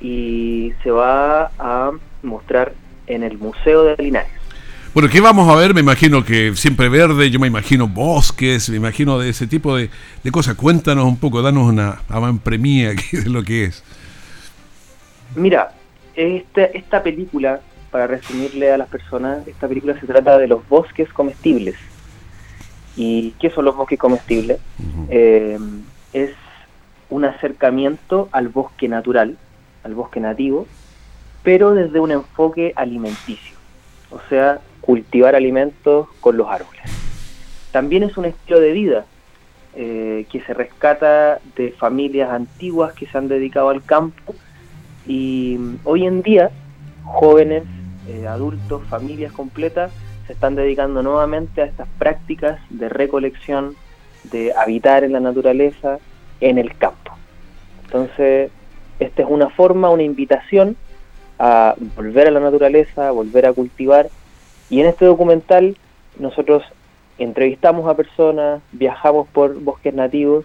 y 0.00 0.72
se 0.82 0.90
va 0.90 1.50
a 1.58 1.90
mostrar 2.22 2.72
en 3.06 3.22
el 3.22 3.38
Museo 3.38 3.84
de 3.84 3.96
Linares. 4.02 4.30
Bueno, 4.96 5.10
¿qué 5.10 5.20
vamos 5.20 5.46
a 5.48 5.54
ver? 5.54 5.74
Me 5.74 5.80
imagino 5.80 6.24
que 6.24 6.54
siempre 6.54 6.88
verde, 6.88 7.30
yo 7.30 7.38
me 7.38 7.46
imagino 7.46 7.86
bosques, 7.86 8.70
me 8.70 8.76
imagino 8.76 9.18
de 9.18 9.28
ese 9.28 9.46
tipo 9.46 9.76
de, 9.76 9.90
cosas. 10.32 10.54
Cuéntanos 10.54 11.04
un 11.04 11.18
poco, 11.18 11.42
danos 11.42 11.68
una 11.68 12.00
premia 12.42 12.94
de 13.12 13.28
lo 13.28 13.42
que 13.42 13.64
es. 13.64 13.84
Mira, 15.34 15.72
este, 16.14 16.78
esta 16.78 17.02
película, 17.02 17.60
para 17.90 18.06
resumirle 18.06 18.72
a 18.72 18.78
las 18.78 18.88
personas, 18.88 19.46
esta 19.46 19.68
película 19.68 20.00
se 20.00 20.06
trata 20.06 20.38
de 20.38 20.48
los 20.48 20.66
bosques 20.66 21.12
comestibles. 21.12 21.74
¿Y 22.96 23.32
qué 23.38 23.50
son 23.50 23.66
los 23.66 23.76
bosques 23.76 23.98
comestibles? 23.98 24.58
Eh, 25.10 25.58
es 26.14 26.30
un 27.10 27.26
acercamiento 27.26 28.30
al 28.32 28.48
bosque 28.48 28.88
natural, 28.88 29.36
al 29.86 29.94
bosque 29.94 30.20
nativo, 30.20 30.66
pero 31.42 31.72
desde 31.72 32.00
un 32.00 32.10
enfoque 32.10 32.72
alimenticio, 32.76 33.56
o 34.10 34.20
sea, 34.28 34.60
cultivar 34.80 35.34
alimentos 35.34 36.08
con 36.20 36.36
los 36.36 36.48
árboles. 36.48 36.82
También 37.72 38.02
es 38.02 38.16
un 38.16 38.24
estilo 38.24 38.60
de 38.60 38.72
vida 38.72 39.06
eh, 39.74 40.26
que 40.30 40.40
se 40.40 40.54
rescata 40.54 41.38
de 41.56 41.70
familias 41.70 42.30
antiguas 42.30 42.94
que 42.94 43.06
se 43.06 43.16
han 43.16 43.28
dedicado 43.28 43.68
al 43.68 43.84
campo 43.84 44.34
y 45.06 45.56
mm, 45.58 45.78
hoy 45.84 46.06
en 46.06 46.22
día 46.22 46.50
jóvenes, 47.04 47.62
eh, 48.08 48.26
adultos, 48.26 48.82
familias 48.88 49.32
completas 49.32 49.92
se 50.26 50.32
están 50.32 50.56
dedicando 50.56 51.02
nuevamente 51.02 51.62
a 51.62 51.66
estas 51.66 51.88
prácticas 51.98 52.58
de 52.70 52.88
recolección, 52.88 53.76
de 54.24 54.52
habitar 54.52 55.04
en 55.04 55.12
la 55.12 55.20
naturaleza, 55.20 55.98
en 56.40 56.58
el 56.58 56.76
campo. 56.76 57.12
Entonces, 57.84 58.50
esta 59.00 59.22
es 59.22 59.28
una 59.28 59.50
forma, 59.50 59.90
una 59.90 60.02
invitación 60.02 60.76
a 61.38 61.74
volver 61.96 62.28
a 62.28 62.30
la 62.30 62.40
naturaleza, 62.40 63.08
a 63.08 63.10
volver 63.10 63.46
a 63.46 63.52
cultivar. 63.52 64.08
Y 64.70 64.80
en 64.80 64.86
este 64.86 65.04
documental 65.04 65.76
nosotros 66.18 66.62
entrevistamos 67.18 67.88
a 67.88 67.96
personas, 67.96 68.62
viajamos 68.72 69.28
por 69.28 69.58
bosques 69.60 69.94
nativos 69.94 70.44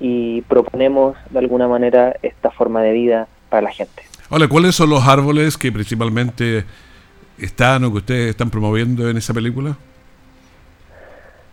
y 0.00 0.42
proponemos 0.42 1.16
de 1.30 1.38
alguna 1.38 1.68
manera 1.68 2.16
esta 2.22 2.50
forma 2.50 2.82
de 2.82 2.92
vida 2.92 3.28
para 3.48 3.62
la 3.62 3.70
gente. 3.72 4.02
Hola, 4.30 4.48
¿cuáles 4.48 4.74
son 4.74 4.90
los 4.90 5.06
árboles 5.06 5.58
que 5.58 5.70
principalmente 5.70 6.64
están 7.38 7.84
o 7.84 7.92
que 7.92 7.98
ustedes 7.98 8.30
están 8.30 8.50
promoviendo 8.50 9.08
en 9.08 9.16
esa 9.16 9.34
película? 9.34 9.76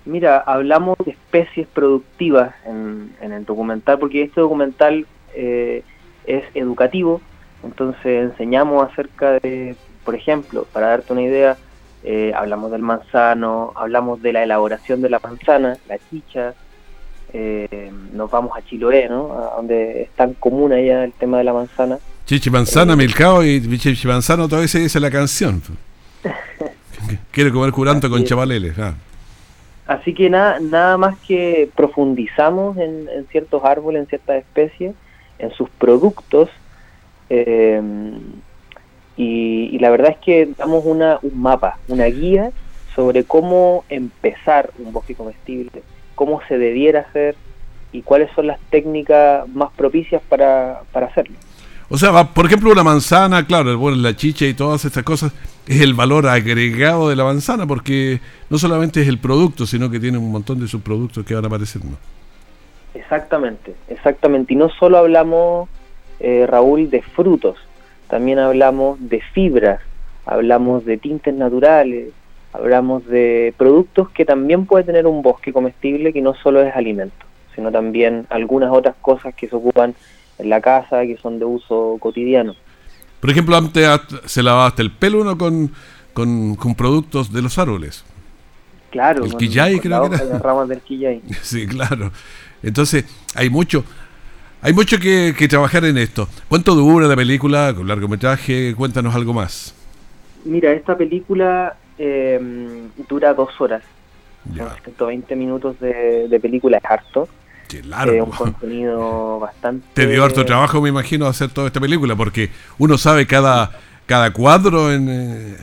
Mira, 0.05 0.39
hablamos 0.39 0.97
de 1.05 1.11
especies 1.11 1.67
productivas 1.67 2.55
en, 2.65 3.11
el 3.21 3.45
documental, 3.45 3.99
porque 3.99 4.23
este 4.23 4.41
documental 4.41 5.05
eh, 5.35 5.83
es 6.29 6.43
educativo, 6.53 7.21
entonces 7.63 8.31
enseñamos 8.31 8.89
acerca 8.89 9.39
de, 9.39 9.75
por 10.05 10.15
ejemplo, 10.15 10.65
para 10.71 10.87
darte 10.87 11.13
una 11.13 11.23
idea, 11.23 11.57
eh, 12.03 12.31
hablamos 12.35 12.71
del 12.71 12.81
manzano, 12.81 13.73
hablamos 13.75 14.21
de 14.21 14.33
la 14.33 14.43
elaboración 14.43 15.01
de 15.01 15.09
la 15.09 15.19
manzana, 15.19 15.77
la 15.87 15.97
chicha, 16.09 16.53
eh, 17.33 17.91
nos 18.13 18.31
vamos 18.31 18.57
a 18.57 18.61
Chiloé, 18.61 19.09
¿no? 19.09 19.33
A 19.33 19.55
donde 19.57 20.03
es 20.03 20.09
tan 20.11 20.33
común 20.35 20.71
allá 20.71 21.03
el 21.03 21.13
tema 21.13 21.37
de 21.37 21.43
la 21.43 21.53
manzana. 21.53 21.99
Chichi 22.25 22.49
manzana, 22.49 22.93
eh, 22.93 22.95
milcao 22.95 23.43
y 23.43 23.61
chichi 23.77 24.07
manzano, 24.07 24.47
todavía 24.47 24.67
se 24.67 24.79
dice 24.79 24.99
la 24.99 25.11
canción. 25.11 25.61
Quiero 27.31 27.51
comer 27.51 27.71
curanto 27.71 28.09
con 28.09 28.23
chavaleles. 28.23 28.77
Ah. 28.79 28.93
Así 29.89 30.13
que 30.13 30.29
nada, 30.29 30.59
nada 30.59 30.97
más 30.97 31.17
que 31.27 31.67
profundizamos 31.75 32.77
en, 32.77 33.07
ciertos 33.31 33.63
árboles, 33.63 34.03
en 34.03 34.07
ciertas 34.07 34.37
especies, 34.37 34.93
en 35.39 35.51
sus 35.51 35.69
productos, 35.69 36.49
eh, 37.29 37.81
y, 39.17 39.77
la 39.79 39.89
verdad 39.89 40.11
es 40.11 40.17
que 40.17 40.49
damos 40.57 40.85
una, 40.85 41.19
un 41.21 41.41
mapa, 41.41 41.77
una 41.89 42.05
guía 42.05 42.51
sobre 42.95 43.25
cómo 43.25 43.83
empezar 43.89 44.71
un 44.79 44.93
bosque 44.93 45.15
comestible, 45.15 45.83
cómo 46.15 46.41
se 46.47 46.57
debiera 46.57 47.01
hacer 47.01 47.35
y 47.91 48.01
cuáles 48.01 48.29
son 48.33 48.47
las 48.47 48.59
técnicas 48.69 49.47
más 49.49 49.71
propicias 49.71 50.21
para, 50.29 50.83
para 50.93 51.07
hacerlo. 51.07 51.35
O 51.89 51.97
sea, 51.97 52.23
por 52.33 52.45
ejemplo, 52.45 52.71
una 52.71 52.83
manzana, 52.83 53.45
claro, 53.45 53.77
bueno, 53.77 53.97
la 53.97 54.15
chicha 54.15 54.45
y 54.45 54.53
todas 54.53 54.85
estas 54.85 55.03
cosas, 55.03 55.33
es 55.67 55.81
el 55.81 55.95
valor 55.95 56.27
agregado 56.27 57.09
de 57.09 57.15
la 57.15 57.23
manzana, 57.23 57.65
porque 57.67 58.21
no 58.49 58.57
solamente 58.57 59.01
es 59.01 59.07
el 59.07 59.17
producto, 59.17 59.65
sino 59.65 59.89
que 59.89 59.99
tiene 59.99 60.17
un 60.17 60.31
montón 60.31 60.59
de 60.59 60.67
subproductos 60.67 61.25
que 61.25 61.35
van 61.35 61.45
apareciendo. 61.45 61.97
Exactamente, 62.93 63.75
exactamente. 63.87 64.53
Y 64.53 64.57
no 64.57 64.69
solo 64.69 64.97
hablamos, 64.97 65.69
eh, 66.19 66.45
Raúl, 66.47 66.89
de 66.89 67.01
frutos, 67.01 67.57
también 68.07 68.39
hablamos 68.39 68.97
de 69.09 69.21
fibras, 69.21 69.79
hablamos 70.25 70.85
de 70.85 70.97
tintes 70.97 71.33
naturales, 71.33 72.11
hablamos 72.53 73.05
de 73.05 73.53
productos 73.57 74.09
que 74.09 74.25
también 74.25 74.65
puede 74.65 74.83
tener 74.83 75.05
un 75.07 75.21
bosque 75.21 75.53
comestible 75.53 76.13
que 76.13 76.21
no 76.21 76.33
solo 76.33 76.61
es 76.61 76.75
alimento, 76.75 77.25
sino 77.55 77.71
también 77.71 78.25
algunas 78.29 78.71
otras 78.71 78.95
cosas 79.01 79.35
que 79.35 79.47
se 79.47 79.55
ocupan 79.55 79.93
en 80.39 80.49
la 80.49 80.61
casa 80.61 81.01
que 81.03 81.17
son 81.17 81.37
de 81.39 81.45
uso 81.45 81.97
cotidiano. 81.99 82.55
Por 83.19 83.29
ejemplo, 83.29 83.55
antes 83.57 83.87
se 84.25 84.41
lavaba 84.41 84.67
hasta 84.67 84.81
el 84.81 84.91
pelo 84.91 85.21
uno 85.21 85.37
con, 85.37 85.71
con, 86.13 86.75
productos 86.75 87.31
de 87.31 87.41
los 87.41 87.57
árboles. 87.57 88.05
Claro, 88.91 89.25
el 89.25 89.35
quillay 89.35 89.79
creo 89.79 90.09
que 90.09 90.15
era. 90.15 90.25
Las 90.25 90.41
ramas 90.41 90.67
del 90.69 90.79
quillay. 90.81 91.21
sí, 91.41 91.67
claro. 91.67 92.11
Entonces, 92.63 93.05
hay 93.35 93.49
mucho 93.49 93.83
hay 94.61 94.73
mucho 94.73 94.99
que, 94.99 95.33
trabajar 95.49 95.85
en 95.85 95.97
esto. 95.97 96.27
¿Cuánto 96.49 96.75
dura 96.75 97.07
la 97.07 97.15
película 97.15 97.73
con 97.73 97.87
largometraje? 97.87 98.75
Cuéntanos 98.75 99.15
algo 99.15 99.33
más. 99.33 99.73
Mira, 100.43 100.73
esta 100.73 100.97
película 100.97 101.77
eh, 101.97 102.87
dura 103.07 103.33
dos 103.33 103.49
horas. 103.59 103.83
Ya. 104.53 104.75
120 104.83 105.35
minutos 105.35 105.79
de, 105.79 106.27
de 106.27 106.39
película, 106.39 106.77
es 106.77 106.85
harto. 106.85 107.29
Eh, 107.71 108.21
un 108.21 108.31
contenido 108.31 109.39
bastante... 109.41 109.85
Te 109.93 110.07
dio 110.07 110.23
harto 110.23 110.43
trabajo, 110.45 110.81
me 110.81 110.89
imagino, 110.89 111.27
hacer 111.27 111.49
toda 111.49 111.67
esta 111.67 111.79
película, 111.79 112.15
porque 112.15 112.49
uno 112.77 112.97
sabe 112.97 113.27
cada, 113.27 113.71
cada 114.05 114.33
cuadro 114.33 114.91
en... 114.91 115.07
Eh, 115.09 115.57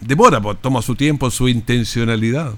demora, 0.00 0.40
pues, 0.40 0.58
toma 0.60 0.82
su 0.82 0.96
tiempo, 0.96 1.30
su 1.30 1.48
intencionalidad. 1.48 2.52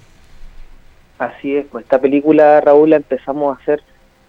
Así 1.18 1.56
es, 1.56 1.66
pues 1.66 1.84
esta 1.84 2.00
película, 2.00 2.60
Raúl, 2.60 2.90
la 2.90 2.96
empezamos 2.96 3.56
a 3.56 3.62
hacer, 3.62 3.82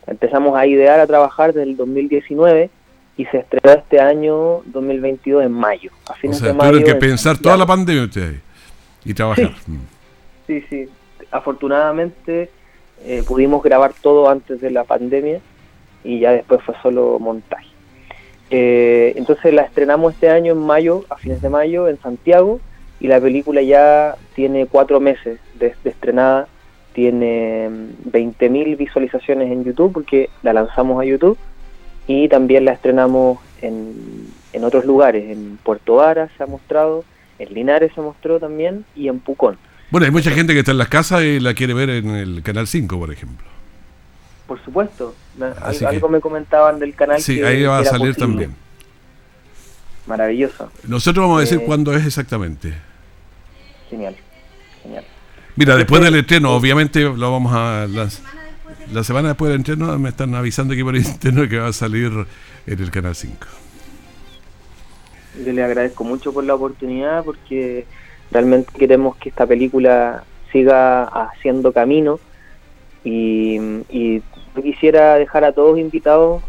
empezamos 0.05 0.57
a 0.57 0.65
idear, 0.65 0.99
a 0.99 1.07
trabajar 1.07 1.53
desde 1.53 1.69
el 1.69 1.77
2019 1.77 2.69
y 3.17 3.25
se 3.25 3.39
estrenó 3.39 3.77
este 3.77 3.99
año 3.99 4.61
2022 4.65 5.43
en 5.45 5.51
mayo. 5.51 5.91
A 6.07 6.13
fines 6.13 6.37
o 6.37 6.39
sea, 6.39 6.49
de 6.49 6.53
mayo, 6.53 6.83
que 6.83 6.95
pensar 6.95 7.37
toda 7.37 7.57
la 7.57 7.65
pandemia 7.65 8.03
ustedes 8.03 8.39
y 9.03 9.13
trabajar. 9.13 9.51
sí, 10.47 10.63
sí. 10.69 10.87
Afortunadamente 11.31 12.49
eh, 13.03 13.23
pudimos 13.27 13.61
grabar 13.61 13.93
todo 14.01 14.29
antes 14.29 14.61
de 14.61 14.71
la 14.71 14.83
pandemia 14.85 15.41
y 16.03 16.19
ya 16.19 16.31
después 16.31 16.61
fue 16.63 16.75
solo 16.81 17.19
montaje. 17.19 17.67
Eh, 18.49 19.13
entonces 19.17 19.53
la 19.53 19.63
estrenamos 19.63 20.13
este 20.13 20.29
año 20.29 20.53
en 20.53 20.59
mayo, 20.59 21.03
a 21.09 21.17
fines 21.17 21.41
de 21.41 21.49
mayo, 21.49 21.87
en 21.89 21.99
Santiago, 21.99 22.61
y 22.99 23.07
la 23.07 23.19
película 23.19 23.61
ya 23.61 24.15
tiene 24.35 24.65
cuatro 24.65 24.99
meses 24.99 25.39
de, 25.55 25.75
estrenada, 25.83 26.47
tiene 26.97 27.69
20.000 28.09 28.49
mm, 28.49 28.75
visualizaciones 28.75 29.51
en 29.51 29.63
YouTube, 29.63 29.93
porque 29.93 30.31
la 30.41 30.51
lanzamos 30.51 30.99
a 30.99 31.05
YouTube, 31.05 31.37
y 32.07 32.27
también 32.27 32.65
la 32.65 32.71
estrenamos 32.71 33.37
en, 33.61 33.93
en 34.51 34.63
otros 34.63 34.83
lugares, 34.83 35.29
en 35.29 35.59
Puerto 35.61 35.97
Vara 35.97 36.27
se 36.35 36.41
ha 36.41 36.47
mostrado, 36.47 37.05
en 37.37 37.53
Linares 37.53 37.91
se 37.93 38.01
mostró 38.01 38.39
también, 38.39 38.83
y 38.95 39.09
en 39.09 39.19
Pucón. 39.19 39.59
Bueno, 39.91 40.05
hay 40.05 40.11
mucha 40.11 40.31
gente 40.31 40.53
que 40.53 40.59
está 40.59 40.71
en 40.71 40.79
las 40.79 40.89
casas 40.89 41.21
y 41.21 41.39
la 41.39 41.53
quiere 41.53 41.75
ver 41.75 41.91
en 41.91 42.09
el 42.09 42.41
Canal 42.41 42.65
5, 42.65 42.97
por 42.97 43.11
ejemplo. 43.11 43.45
Por 44.47 44.59
supuesto. 44.65 45.13
algo 45.85 46.09
me 46.09 46.19
comentaban 46.19 46.79
del 46.79 46.95
canal. 46.95 47.21
Sí, 47.21 47.43
ahí 47.43 47.61
va 47.61 47.77
a 47.77 47.85
salir 47.85 48.15
también. 48.15 48.55
Maravilloso. 50.07 50.71
Nosotros 50.87 51.25
vamos 51.25 51.37
a 51.37 51.41
decir 51.41 51.59
eh, 51.59 51.63
cuándo 51.63 51.93
es 51.93 52.03
exactamente. 52.07 52.73
Genial, 53.87 54.15
genial. 54.81 55.05
Mira, 55.57 55.75
después 55.75 56.01
del 56.01 56.15
estreno, 56.15 56.55
obviamente 56.55 57.01
lo 57.01 57.31
vamos 57.31 57.53
a... 57.53 57.87
la 57.87 59.03
semana 59.03 59.29
después 59.29 59.51
del 59.51 59.59
estreno 59.59 59.97
me 59.99 60.09
están 60.09 60.33
avisando 60.35 60.73
aquí 60.73 60.83
por 60.83 60.95
interno 60.95 61.49
que 61.49 61.59
va 61.59 61.67
a 61.67 61.73
salir 61.73 62.11
en 62.65 62.79
el 62.79 62.91
Canal 62.91 63.15
5. 63.15 63.35
Yo 65.45 65.51
le 65.51 65.63
agradezco 65.63 66.03
mucho 66.03 66.33
por 66.33 66.43
la 66.45 66.55
oportunidad 66.55 67.23
porque 67.23 67.85
Realmente 68.31 68.71
queremos 68.77 69.15
que 69.17 69.29
esta 69.29 69.45
película 69.45 70.23
siga 70.51 71.03
haciendo 71.05 71.71
camino 71.71 72.19
y, 73.03 74.21
yo 74.55 74.63
quisiera 74.63 75.15
dejar 75.15 75.43
a 75.43 75.51
todos 75.51 75.77
invitados 75.77 76.41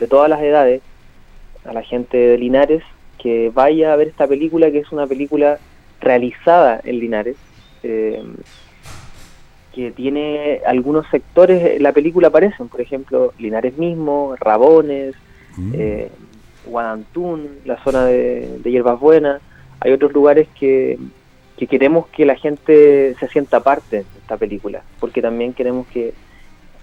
de 0.00 0.08
todas 0.08 0.28
las 0.28 0.42
edades, 0.42 0.82
a 1.64 1.72
la 1.72 1.82
gente 1.82 2.16
de 2.16 2.36
Linares, 2.36 2.82
que 3.16 3.52
vaya 3.54 3.92
a 3.92 3.96
ver 3.96 4.08
esta 4.08 4.26
película, 4.26 4.72
que 4.72 4.80
es 4.80 4.90
una 4.90 5.06
película 5.06 5.60
realizada 6.00 6.80
en 6.82 6.98
Linares, 6.98 7.36
eh, 7.88 8.22
que 9.74 9.90
tiene 9.90 10.60
algunos 10.66 11.06
sectores, 11.08 11.80
la 11.80 11.92
película 11.92 12.28
aparecen, 12.28 12.68
por 12.68 12.80
ejemplo, 12.80 13.32
Linares 13.38 13.76
mismo, 13.78 14.34
Rabones, 14.38 15.14
mm. 15.56 15.72
eh, 15.74 16.10
Guadantún, 16.66 17.48
la 17.64 17.82
zona 17.82 18.04
de, 18.04 18.58
de 18.62 18.70
Hierbas 18.70 19.00
Buenas, 19.00 19.40
hay 19.80 19.92
otros 19.92 20.12
lugares 20.12 20.48
que, 20.58 20.98
queremos 21.68 22.06
que 22.08 22.24
la 22.24 22.36
gente 22.36 23.14
se 23.18 23.28
sienta 23.28 23.60
parte 23.60 23.96
de 23.98 24.04
esta 24.20 24.36
película, 24.36 24.82
porque 25.00 25.22
también 25.22 25.52
queremos 25.52 25.86
que, 25.88 26.14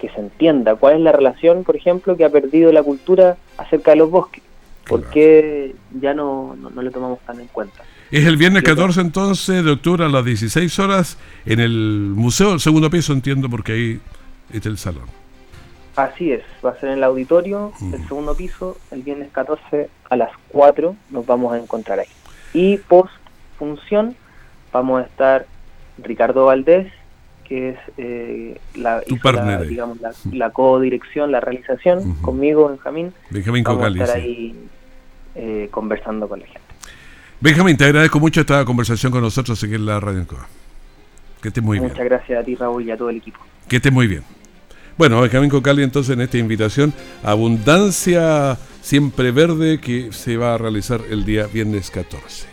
se 0.06 0.20
entienda 0.20 0.76
cuál 0.76 0.98
es 0.98 1.02
la 1.02 1.12
relación, 1.12 1.64
por 1.64 1.76
ejemplo, 1.76 2.16
que 2.16 2.26
ha 2.26 2.30
perdido 2.30 2.72
la 2.72 2.84
cultura 2.84 3.38
acerca 3.58 3.90
de 3.90 3.98
los 3.98 4.12
bosques, 4.12 4.44
porque 4.88 5.74
ya 6.00 6.14
no, 6.14 6.56
no, 6.56 6.80
le 6.84 6.92
tomamos 6.92 7.18
tan 7.22 7.40
en 7.40 7.48
cuenta. 7.48 7.84
Es 8.16 8.26
el 8.26 8.38
viernes 8.38 8.64
14 8.64 9.02
entonces 9.02 9.66
de 9.66 9.72
octubre 9.72 10.06
a 10.06 10.08
las 10.08 10.24
16 10.24 10.80
horas 10.80 11.18
en 11.46 11.60
el 11.60 12.14
museo, 12.16 12.54
el 12.54 12.62
segundo 12.62 12.90
piso 12.90 13.12
entiendo, 13.12 13.50
porque 13.50 13.74
ahí 13.74 14.00
está 14.54 14.70
el 14.70 14.78
salón. 14.78 15.04
Así 15.98 16.32
es, 16.32 16.42
va 16.66 16.70
a 16.70 16.80
ser 16.80 16.92
en 16.92 17.00
el 17.00 17.04
auditorio, 17.04 17.74
el 17.94 18.08
segundo 18.08 18.34
piso, 18.34 18.78
el 18.92 19.02
viernes 19.02 19.28
14 19.34 19.90
a 20.10 20.16
las 20.16 20.30
4 20.48 20.96
nos 21.10 21.26
vamos 21.26 21.54
a 21.54 21.58
encontrar 21.58 22.00
ahí. 22.00 22.08
Y 22.54 22.78
post 22.78 23.12
función 23.60 24.16
vamos 24.72 25.04
a 25.04 25.06
estar 25.08 25.46
Ricardo 25.98 26.46
Valdés, 26.46 26.94
que 27.44 27.72
es 27.72 27.80
eh, 27.98 28.62
la, 28.76 29.02
digamos, 29.68 30.00
la, 30.00 30.14
la 30.32 30.52
co-dirección, 30.52 31.34
la 31.34 31.42
realización, 31.42 32.16
conmigo, 32.22 32.70
Benjamín. 32.70 33.14
Benjamín 33.30 33.66
vamos 33.66 33.84
a 33.84 33.88
estar 33.90 34.12
ahí 34.12 34.56
eh, 35.36 35.68
conversando 35.70 36.30
con 36.30 36.40
la 36.40 36.46
gente. 36.46 36.65
Benjamín, 37.42 37.76
te 37.78 37.86
agradezco 37.86 38.20
mucho 38.20 38.42
esta 38.42 38.64
conversación 38.66 39.12
con 39.12 39.22
nosotros 39.22 39.62
aquí 39.64 39.76
en 39.76 39.86
la 39.86 40.00
Radio 40.00 40.20
Encoa. 40.20 40.48
Que 41.42 41.50
estés 41.50 41.64
muy 41.64 41.80
bien. 41.80 41.92
Muchas 41.92 42.06
gracias 42.06 42.40
a 42.40 42.44
ti, 42.44 42.56
Raúl, 42.56 42.84
y 42.84 42.92
a 42.92 42.98
todo 42.98 43.10
el 43.10 43.18
equipo. 43.18 43.40
Que 43.68 43.76
estés 43.78 43.92
muy 43.92 44.08
bien. 44.08 44.24
Bueno, 44.98 45.20
Benjamín 45.22 45.50
Cocali 45.50 45.84
entonces 45.84 46.14
en 46.14 46.22
esta 46.22 46.38
invitación, 46.38 46.94
Abundancia 47.22 48.58
Siempre 48.82 49.32
Verde, 49.32 49.80
que 49.80 50.14
se 50.14 50.38
va 50.38 50.54
a 50.54 50.58
realizar 50.58 51.02
el 51.10 51.26
día 51.26 51.48
viernes 51.48 51.92
14. 51.92 52.48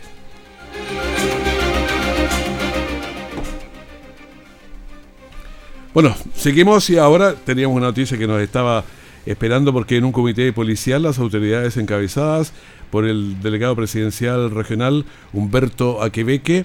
Bueno, 5.95 6.17
seguimos 6.35 6.89
y 6.91 6.99
ahora 6.99 7.35
teníamos 7.35 7.77
una 7.77 7.87
noticia 7.87 8.19
que 8.19 8.27
nos 8.27 8.41
estaba 8.41 8.83
esperando 9.27 9.73
porque 9.73 9.97
en 9.97 10.05
un 10.05 10.13
comité 10.13 10.53
policial 10.53 11.03
las 11.03 11.19
autoridades 11.19 11.77
encabezadas 11.77 12.53
por 12.91 13.07
el 13.07 13.41
delegado 13.41 13.77
presidencial 13.77 14.51
regional 14.51 15.05
Humberto 15.33 16.03
Aquebeque 16.03 16.65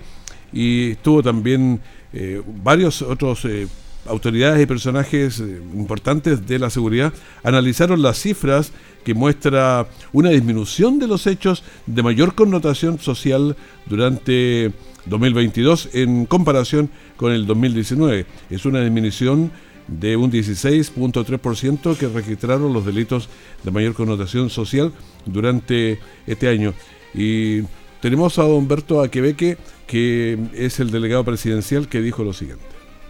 y 0.51 0.91
estuvo 0.91 1.23
también 1.23 1.81
eh, 2.13 2.41
varios 2.63 3.01
otros 3.01 3.45
eh, 3.45 3.67
autoridades 4.07 4.61
y 4.61 4.65
personajes 4.65 5.39
eh, 5.39 5.61
importantes 5.73 6.47
de 6.47 6.59
la 6.59 6.69
seguridad 6.69 7.13
analizaron 7.43 8.01
las 8.01 8.19
cifras 8.19 8.71
que 9.03 9.13
muestra 9.13 9.87
una 10.11 10.29
disminución 10.31 10.99
de 10.99 11.07
los 11.07 11.27
hechos 11.27 11.63
de 11.85 12.03
mayor 12.03 12.35
connotación 12.35 12.99
social 12.99 13.55
durante 13.85 14.71
2022 15.05 15.89
en 15.93 16.25
comparación 16.25 16.89
con 17.15 17.31
el 17.31 17.45
2019. 17.45 18.25
Es 18.49 18.65
una 18.65 18.81
disminución 18.81 19.51
de 19.87 20.17
un 20.17 20.31
16.3% 20.31 21.97
que 21.97 22.07
registraron 22.07 22.73
los 22.73 22.85
delitos 22.85 23.29
de 23.63 23.71
mayor 23.71 23.93
connotación 23.93 24.49
social 24.49 24.91
durante 25.25 25.99
este 26.25 26.49
año. 26.49 26.73
Y 27.13 27.61
tenemos 28.01 28.37
a 28.37 28.45
Humberto 28.45 29.01
Aquebeque, 29.01 29.57
que 29.87 30.37
es 30.53 30.79
el 30.79 30.91
delegado 30.91 31.23
presidencial, 31.23 31.87
que 31.87 32.01
dijo 32.01 32.23
lo 32.23 32.33
siguiente. 32.33 32.66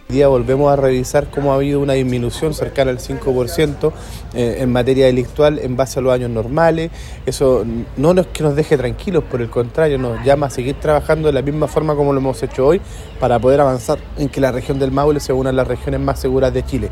Día 0.08 0.28
volvemos 0.28 0.72
a 0.72 0.76
revisar 0.76 1.30
cómo 1.30 1.52
ha 1.52 1.56
habido 1.56 1.80
una 1.80 1.92
disminución 1.92 2.54
cercana 2.54 2.90
al 2.90 2.98
5% 2.98 3.92
eh, 4.34 4.56
en 4.60 4.72
materia 4.72 5.06
delictual 5.06 5.58
en 5.58 5.76
base 5.76 5.98
a 5.98 6.02
los 6.02 6.12
años 6.12 6.30
normales. 6.30 6.90
Eso 7.26 7.66
no 7.96 8.12
es 8.12 8.26
que 8.28 8.42
nos 8.42 8.56
deje 8.56 8.78
tranquilos, 8.78 9.24
por 9.24 9.42
el 9.42 9.50
contrario, 9.50 9.98
nos 9.98 10.24
llama 10.24 10.46
a 10.46 10.50
seguir 10.50 10.76
trabajando 10.76 11.28
de 11.28 11.34
la 11.34 11.42
misma 11.42 11.68
forma 11.68 11.94
como 11.94 12.12
lo 12.12 12.20
hemos 12.20 12.42
hecho 12.42 12.66
hoy 12.66 12.80
para 13.20 13.38
poder 13.38 13.60
avanzar 13.60 13.98
en 14.16 14.28
que 14.28 14.40
la 14.40 14.50
región 14.50 14.78
del 14.78 14.92
Maule 14.92 15.20
sea 15.20 15.34
una 15.34 15.50
de 15.50 15.56
las 15.56 15.68
regiones 15.68 16.00
más 16.00 16.18
seguras 16.18 16.54
de 16.54 16.64
Chile. 16.64 16.90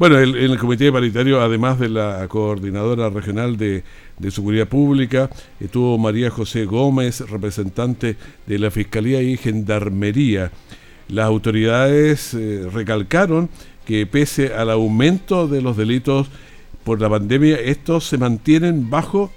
Bueno, 0.00 0.18
en 0.18 0.34
el, 0.34 0.58
comité 0.58 0.90
paritario, 0.90 1.42
además 1.42 1.78
de 1.78 1.90
la 1.90 2.26
coordinadora 2.26 3.10
regional 3.10 3.58
de, 3.58 3.84
seguridad 4.30 4.66
pública, 4.66 5.28
estuvo 5.60 5.98
María 5.98 6.30
José 6.30 6.64
Gómez, 6.64 7.20
representante 7.28 8.16
de 8.46 8.58
la 8.58 8.70
Fiscalía 8.70 9.20
y 9.20 9.36
Gendarmería. 9.36 10.52
Las 11.10 11.26
autoridades 11.26 12.34
eh, 12.34 12.68
recalcaron 12.72 13.48
que 13.84 14.06
pese 14.06 14.54
al 14.54 14.70
aumento 14.70 15.48
de 15.48 15.60
los 15.60 15.76
delitos 15.76 16.28
por 16.84 17.00
la 17.00 17.10
pandemia, 17.10 17.56
estos 17.56 18.06
se 18.06 18.18
mantienen 18.18 18.88
bajos 18.90 19.30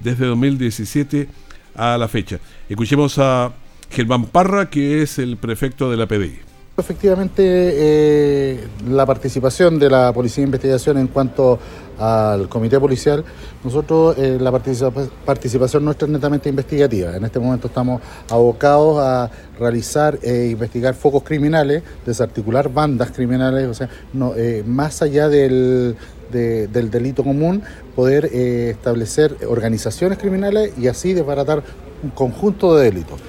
desde 0.00 0.26
2017 0.26 1.28
a 1.74 1.98
la 1.98 2.08
fecha. 2.08 2.40
Escuchemos 2.68 3.18
a 3.18 3.52
Germán 3.90 4.26
Parra, 4.26 4.70
que 4.70 5.02
es 5.02 5.18
el 5.18 5.36
prefecto 5.36 5.90
de 5.90 5.96
la 5.96 6.06
PDI. 6.06 6.49
Efectivamente, 6.80 7.42
eh, 7.44 8.68
la 8.88 9.04
participación 9.04 9.78
de 9.78 9.90
la 9.90 10.14
Policía 10.14 10.42
de 10.42 10.46
Investigación 10.46 10.96
en 10.96 11.08
cuanto 11.08 11.58
al 11.98 12.48
Comité 12.48 12.80
Policial, 12.80 13.22
nosotros 13.62 14.16
eh, 14.16 14.38
la 14.40 14.50
participación 14.50 15.84
nuestra 15.84 16.06
es 16.06 16.12
netamente 16.12 16.48
investigativa. 16.48 17.14
En 17.14 17.24
este 17.26 17.38
momento 17.38 17.66
estamos 17.66 18.00
abocados 18.30 18.98
a 18.98 19.30
realizar 19.58 20.18
e 20.22 20.46
investigar 20.46 20.94
focos 20.94 21.22
criminales, 21.22 21.82
desarticular 22.06 22.72
bandas 22.72 23.10
criminales, 23.10 23.68
o 23.68 23.74
sea, 23.74 23.90
no, 24.14 24.32
más 24.64 25.02
allá 25.02 25.28
del, 25.28 25.96
del 26.32 26.90
delito 26.90 27.22
común, 27.22 27.62
poder 27.94 28.24
establecer 28.24 29.36
organizaciones 29.46 30.16
criminales 30.16 30.72
y 30.78 30.88
así 30.88 31.12
desbaratar 31.12 31.62
un 32.02 32.10
conjunto 32.10 32.74
de 32.74 32.84
delitos. 32.84 33.20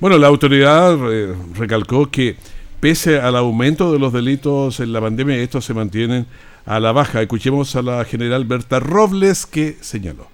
Bueno, 0.00 0.16
la 0.16 0.28
autoridad 0.28 0.96
eh, 1.12 1.34
recalcó 1.54 2.10
que 2.10 2.34
pese 2.80 3.20
al 3.20 3.36
aumento 3.36 3.92
de 3.92 3.98
los 3.98 4.14
delitos 4.14 4.80
en 4.80 4.94
la 4.94 5.00
pandemia, 5.02 5.36
estos 5.36 5.66
se 5.66 5.74
mantienen 5.74 6.26
a 6.64 6.80
la 6.80 6.92
baja. 6.92 7.20
Escuchemos 7.20 7.76
a 7.76 7.82
la 7.82 8.02
general 8.06 8.46
Berta 8.46 8.80
Robles 8.80 9.44
que 9.44 9.76
señaló. 9.82 10.26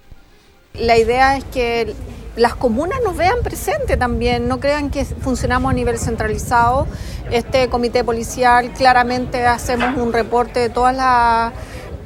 La 0.73 0.97
idea 0.97 1.35
es 1.35 1.43
que 1.43 1.93
las 2.37 2.55
comunas 2.55 2.99
nos 3.03 3.17
vean 3.17 3.39
presente 3.43 3.97
también, 3.97 4.47
no 4.47 4.61
crean 4.61 4.89
que 4.89 5.03
funcionamos 5.03 5.71
a 5.71 5.73
nivel 5.73 5.99
centralizado. 5.99 6.87
Este 7.29 7.67
comité 7.67 8.05
policial 8.05 8.71
claramente 8.71 9.45
hacemos 9.45 9.97
un 9.97 10.13
reporte 10.13 10.61
de 10.61 10.69
todas 10.69 10.95
las 10.95 11.51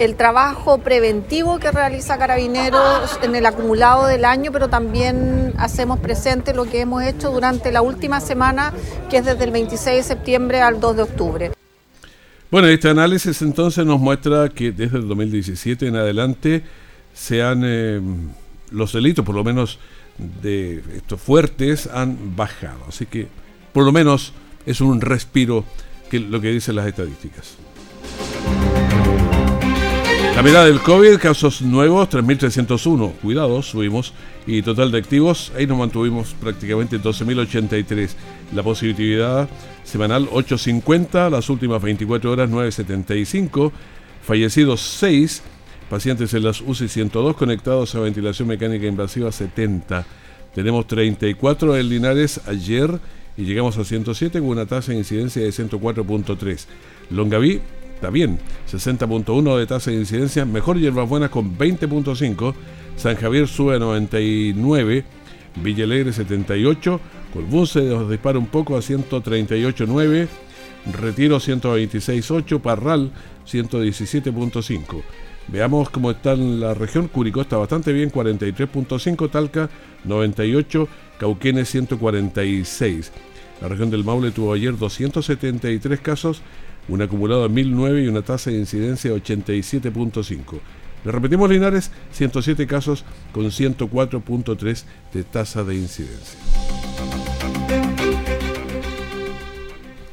el 0.02 0.16
trabajo 0.16 0.80
preventivo 0.80 1.60
que 1.60 1.70
realiza 1.70 2.18
Carabineros 2.18 3.20
en 3.22 3.36
el 3.36 3.46
acumulado 3.46 4.08
del 4.08 4.26
año, 4.26 4.52
pero 4.52 4.68
también 4.68 5.54
hacemos 5.58 6.00
presente 6.00 6.56
lo 6.56 6.66
que 6.66 6.82
hemos 6.82 7.04
hecho 7.04 7.30
durante 7.30 7.72
la 7.72 7.84
última 7.84 8.20
semana, 8.20 8.74
que 9.12 9.18
es 9.18 9.26
desde 9.26 9.44
el 9.44 9.52
26 9.52 9.98
de 9.98 10.04
septiembre 10.04 10.62
al 10.62 10.80
2 10.80 10.96
de 10.96 11.04
octubre. 11.04 11.52
Bueno, 12.50 12.68
este 12.68 12.90
análisis 12.90 13.44
entonces 13.44 13.86
nos 13.86 14.00
muestra 14.00 14.50
que 14.50 14.72
desde 14.72 14.98
el 14.98 15.08
2017 15.08 15.88
en 15.88 15.96
adelante 15.96 16.64
se 17.14 17.44
han 17.44 17.62
eh, 17.64 18.02
los 18.72 18.94
delitos, 18.94 19.24
por 19.24 19.36
lo 19.36 19.44
menos 19.44 19.78
de 20.18 20.82
estos 20.96 21.22
fuertes, 21.22 21.88
han 21.94 22.36
bajado. 22.36 22.86
Así 22.88 23.06
que 23.06 23.28
por 23.72 23.86
lo 23.86 23.92
menos 23.92 24.34
es 24.66 24.82
un 24.82 25.00
respiro 25.00 25.64
que 26.10 26.20
lo 26.20 26.42
que 26.42 26.50
dicen 26.50 26.76
las 26.76 26.88
estadísticas. 26.88 27.56
La 30.42 30.48
mirada 30.48 30.66
del 30.66 30.82
COVID, 30.82 31.20
casos 31.20 31.62
nuevos, 31.62 32.10
3.301. 32.10 33.12
Cuidado, 33.22 33.62
subimos. 33.62 34.12
Y 34.48 34.64
total 34.64 34.92
de 34.92 34.98
activos, 34.98 35.52
ahí 35.56 35.68
nos 35.68 35.78
mantuvimos 35.78 36.34
prácticamente 36.34 37.00
12.083. 37.00 38.10
La 38.56 38.64
positividad 38.64 39.48
semanal 39.84 40.28
8.50, 40.32 41.30
las 41.30 41.48
últimas 41.48 41.80
24 41.84 42.32
horas 42.32 42.50
9.75. 42.50 43.72
Fallecidos 44.24 44.82
6. 44.82 45.44
Pacientes 45.92 46.34
en 46.34 46.44
las 46.44 46.62
UCI 46.62 46.88
102 46.88 47.36
conectados 47.36 47.94
a 47.94 48.00
ventilación 48.00 48.48
mecánica 48.48 48.88
invasiva 48.88 49.32
70. 49.32 50.08
Tenemos 50.56 50.88
34 50.88 51.78
en 51.78 51.88
Linares 51.88 52.42
ayer 52.48 53.00
y 53.38 53.44
llegamos 53.44 53.78
a 53.78 53.86
107 53.86 54.40
con 54.40 54.48
una 54.48 54.66
tasa 54.66 54.92
de 54.92 54.98
incidencia 54.98 55.44
de 55.44 55.50
104.3. 55.50 56.66
Longaví 57.12 57.62
está 58.02 58.10
bien, 58.10 58.40
60.1 58.68 59.60
de 59.60 59.68
tasa 59.68 59.92
de 59.92 59.98
incidencia, 59.98 60.44
mejor 60.44 60.80
Hierbas 60.80 61.08
Buenas 61.08 61.30
con 61.30 61.56
20.5, 61.56 62.56
San 62.96 63.16
Javier 63.16 63.48
sube 63.48 63.76
a 63.76 63.80
99, 63.80 65.04
Villa 65.62 65.84
Alegre 65.84 66.12
78, 66.12 67.00
Colbún 67.32 67.68
se 67.68 67.82
dispara 68.06 68.40
un 68.40 68.48
poco 68.48 68.76
a 68.76 68.80
138.9, 68.80 70.28
Retiro 71.00 71.38
126.8, 71.38 72.60
Parral 72.60 73.12
117.5. 73.48 75.04
Veamos 75.50 75.92
cómo 75.92 76.10
está 76.10 76.32
en 76.32 76.60
la 76.60 76.74
región. 76.74 77.08
Curicó 77.08 77.42
está 77.42 77.58
bastante 77.58 77.94
bien, 77.94 78.12
43.5, 78.12 79.30
Talca 79.30 79.70
98, 80.06 80.88
Cauquenes 81.20 81.70
146. 81.70 83.12
La 83.62 83.68
región 83.68 83.92
del 83.92 84.04
Maule 84.04 84.32
tuvo 84.32 84.54
ayer 84.54 84.76
273 84.76 86.00
casos 86.00 86.42
un 86.88 87.02
acumulado 87.02 87.44
de 87.44 87.50
1009 87.50 88.04
y 88.04 88.08
una 88.08 88.22
tasa 88.22 88.52
de 88.52 88.58
incidencia 88.58 89.12
de 89.12 89.22
87.5. 89.22 90.60
Le 91.04 91.12
repetimos 91.12 91.50
Linares, 91.50 91.91
107 92.12 92.67
casos 92.67 93.06
con 93.32 93.46
104.3 93.46 94.84
de 95.13 95.24
tasa 95.24 95.63
de 95.63 95.76
incidencia. 95.76 96.39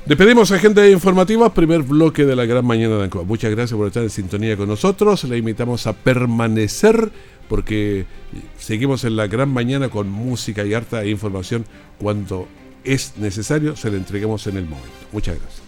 Despedimos 0.07 0.51
agenda 0.53 0.89
informativa, 0.89 1.53
primer 1.53 1.83
bloque 1.83 2.25
de 2.25 2.35
la 2.35 2.47
gran 2.47 2.65
mañana 2.65 2.97
de 2.97 3.05
Ancoa. 3.05 3.25
Muchas 3.25 3.51
gracias 3.51 3.77
por 3.77 3.89
estar 3.89 4.03
en 4.03 4.09
sintonía 4.09 4.57
con 4.57 4.67
nosotros. 4.67 5.25
Le 5.25 5.37
invitamos 5.37 5.87
a 5.87 5.93
permanecer 5.93 7.13
porque 7.47 8.07
seguimos 8.59 9.05
en 9.05 9.17
la 9.17 9.27
gran 9.27 9.51
mañana 9.51 9.91
con 9.91 10.09
música 10.09 10.65
y 10.65 10.73
harta 10.73 11.05
información 11.05 11.67
cuando 11.99 12.49
es 12.85 13.19
necesario, 13.19 13.77
se 13.77 13.91
le 13.91 13.99
entreguemos 13.99 14.47
en 14.47 14.57
el 14.57 14.65
momento. 14.65 14.89
Muchas 15.13 15.39
gracias. 15.39 15.68